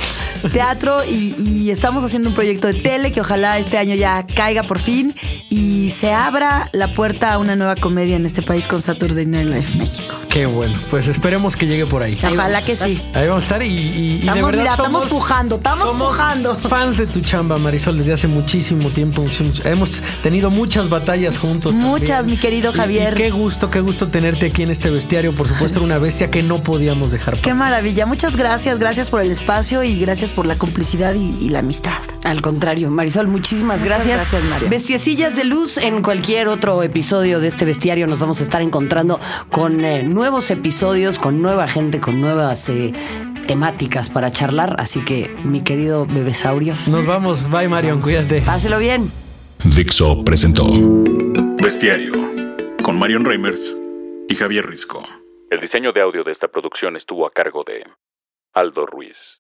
teatro 0.50 1.04
y, 1.04 1.70
estamos 1.70 2.04
haciendo 2.04 2.30
un 2.30 2.36
proyecto 2.36 2.68
de 2.68 2.76
tele 2.76 3.12
que 3.12 3.22
ojalá 3.22 3.58
este 3.58 3.78
año 3.78 3.96
ya 3.96 4.26
caiga 4.28 4.64
por 4.64 4.80
fin 4.80 5.16
y 5.50 5.90
se 5.90 6.14
abra 6.14 6.70
la 6.74 6.94
puerta 6.94 7.34
a 7.34 7.38
una 7.40 7.56
nueva 7.56 7.76
comedia 7.76 8.16
en 8.16 8.26
este 8.26 8.44
país 8.44 8.68
con 8.68 8.82
Saturday 8.82 9.26
Night 9.26 9.48
Live 9.48 9.76
México. 9.78 10.16
Qué 10.30 10.46
bueno, 10.46 10.74
pues 10.92 11.08
esperemos 11.08 11.56
que 11.56 11.66
llegue 11.66 11.86
por 11.86 12.04
ahí. 12.04 12.18
Ojalá 12.24 12.62
que 12.62 12.76
sí. 12.76 13.02
Ahí 13.14 13.28
vamos 13.28 13.44
a 13.44 13.48
estar 13.48 13.64
y, 13.64 14.20
estamos, 14.20 14.52
de 14.52 14.58
verdad 14.58 14.74
estamos 14.74 15.06
pujando, 15.06 15.56
estamos 15.56 15.90
pujando. 15.98 16.56
Fans 16.70 16.98
de 16.98 17.08
tu 17.08 17.22
chamba, 17.22 17.58
Marisol, 17.58 17.98
desde 17.98 18.14
hace 18.14 18.28
muchísimo 18.28 18.90
tiempo. 18.90 19.26
Hemos 19.64 20.02
tenido 20.24 20.52
muchas 20.52 20.90
batallas 20.90 21.38
juntos. 21.38 21.74
Muchas, 21.74 22.28
mi 22.28 22.38
querido 22.38 22.72
Javier. 22.72 23.16
qué 23.16 23.32
gusto, 23.32 23.70
qué 23.70 23.82
gusto 23.82 24.08
tenerte 24.08 24.48
aquí 24.48 24.64
en 24.64 24.72
este 24.72 24.90
bestiario. 24.90 25.34
Por 25.34 25.48
supuesto, 25.48 25.80
era 25.80 25.86
una 25.86 25.98
bestia 25.98 26.30
que 26.30 26.44
no 26.44 26.60
podíamos 26.60 27.12
dejar 27.12 27.40
Qué 27.42 27.54
maravilla. 27.54 28.06
Muchas 28.06 28.36
gracias, 28.36 28.80
gracias 28.80 29.10
por 29.10 29.22
el 29.22 29.32
espacio 29.32 29.84
y 29.84 30.00
gracias 30.00 30.32
por 30.36 30.46
la 30.46 30.58
complicidad 30.58 31.14
y, 31.14 31.50
la 31.50 31.60
amistad. 31.60 32.02
Al 32.24 32.42
contrario, 32.42 32.92
Marisol, 32.92 33.28
muchísimas 33.28 33.84
gracias. 33.84 34.32
Gracias, 34.32 34.44
Mario. 34.44 34.70
Bestiacillas 34.70 35.36
de 35.36 35.46
luz 35.46 35.78
en 35.78 36.02
cualquier 36.02 36.48
otro 36.48 36.84
episodio 36.84 37.40
de 37.40 37.48
este 37.48 37.66
bestiario 37.66 38.08
nos 38.08 38.20
vamos 38.20 38.42
a 38.42 38.44
estar 38.44 38.62
encontrando 38.62 39.20
con 39.52 39.86
eh, 39.86 40.04
nuevos 40.04 40.52
episodios, 40.52 41.18
con 41.18 41.42
nueva 41.42 41.68
gente, 41.68 42.00
con 42.00 42.20
nuevas 42.20 42.68
eh, 42.70 42.94
temáticas 43.48 44.10
para 44.10 44.32
charlar. 44.32 44.76
Así 44.80 45.04
que, 45.06 45.34
mi 45.44 45.62
querido 45.62 46.06
bebesaurio. 46.06 46.76
Nos 46.88 47.06
vamos. 47.06 47.50
Bye, 47.50 47.70
Marion. 47.70 48.02
Cuídate. 48.02 48.42
Páselo 48.42 48.80
bien. 48.80 49.10
Dixo 49.64 50.24
presentó 50.24 50.66
Bestiario 51.62 52.12
con 52.84 53.00
Marion 53.00 53.26
Reimers 53.26 53.76
y 54.30 54.36
Javier 54.36 54.68
Risco. 54.68 55.04
El 55.50 55.60
diseño 55.60 55.92
de 55.92 56.02
audio 56.02 56.24
de 56.24 56.32
esta 56.32 56.48
producción 56.48 56.96
estuvo 56.96 57.26
a 57.26 57.32
cargo 57.32 57.64
de 57.66 57.84
Aldo 58.54 58.86
Ruiz. 58.86 59.34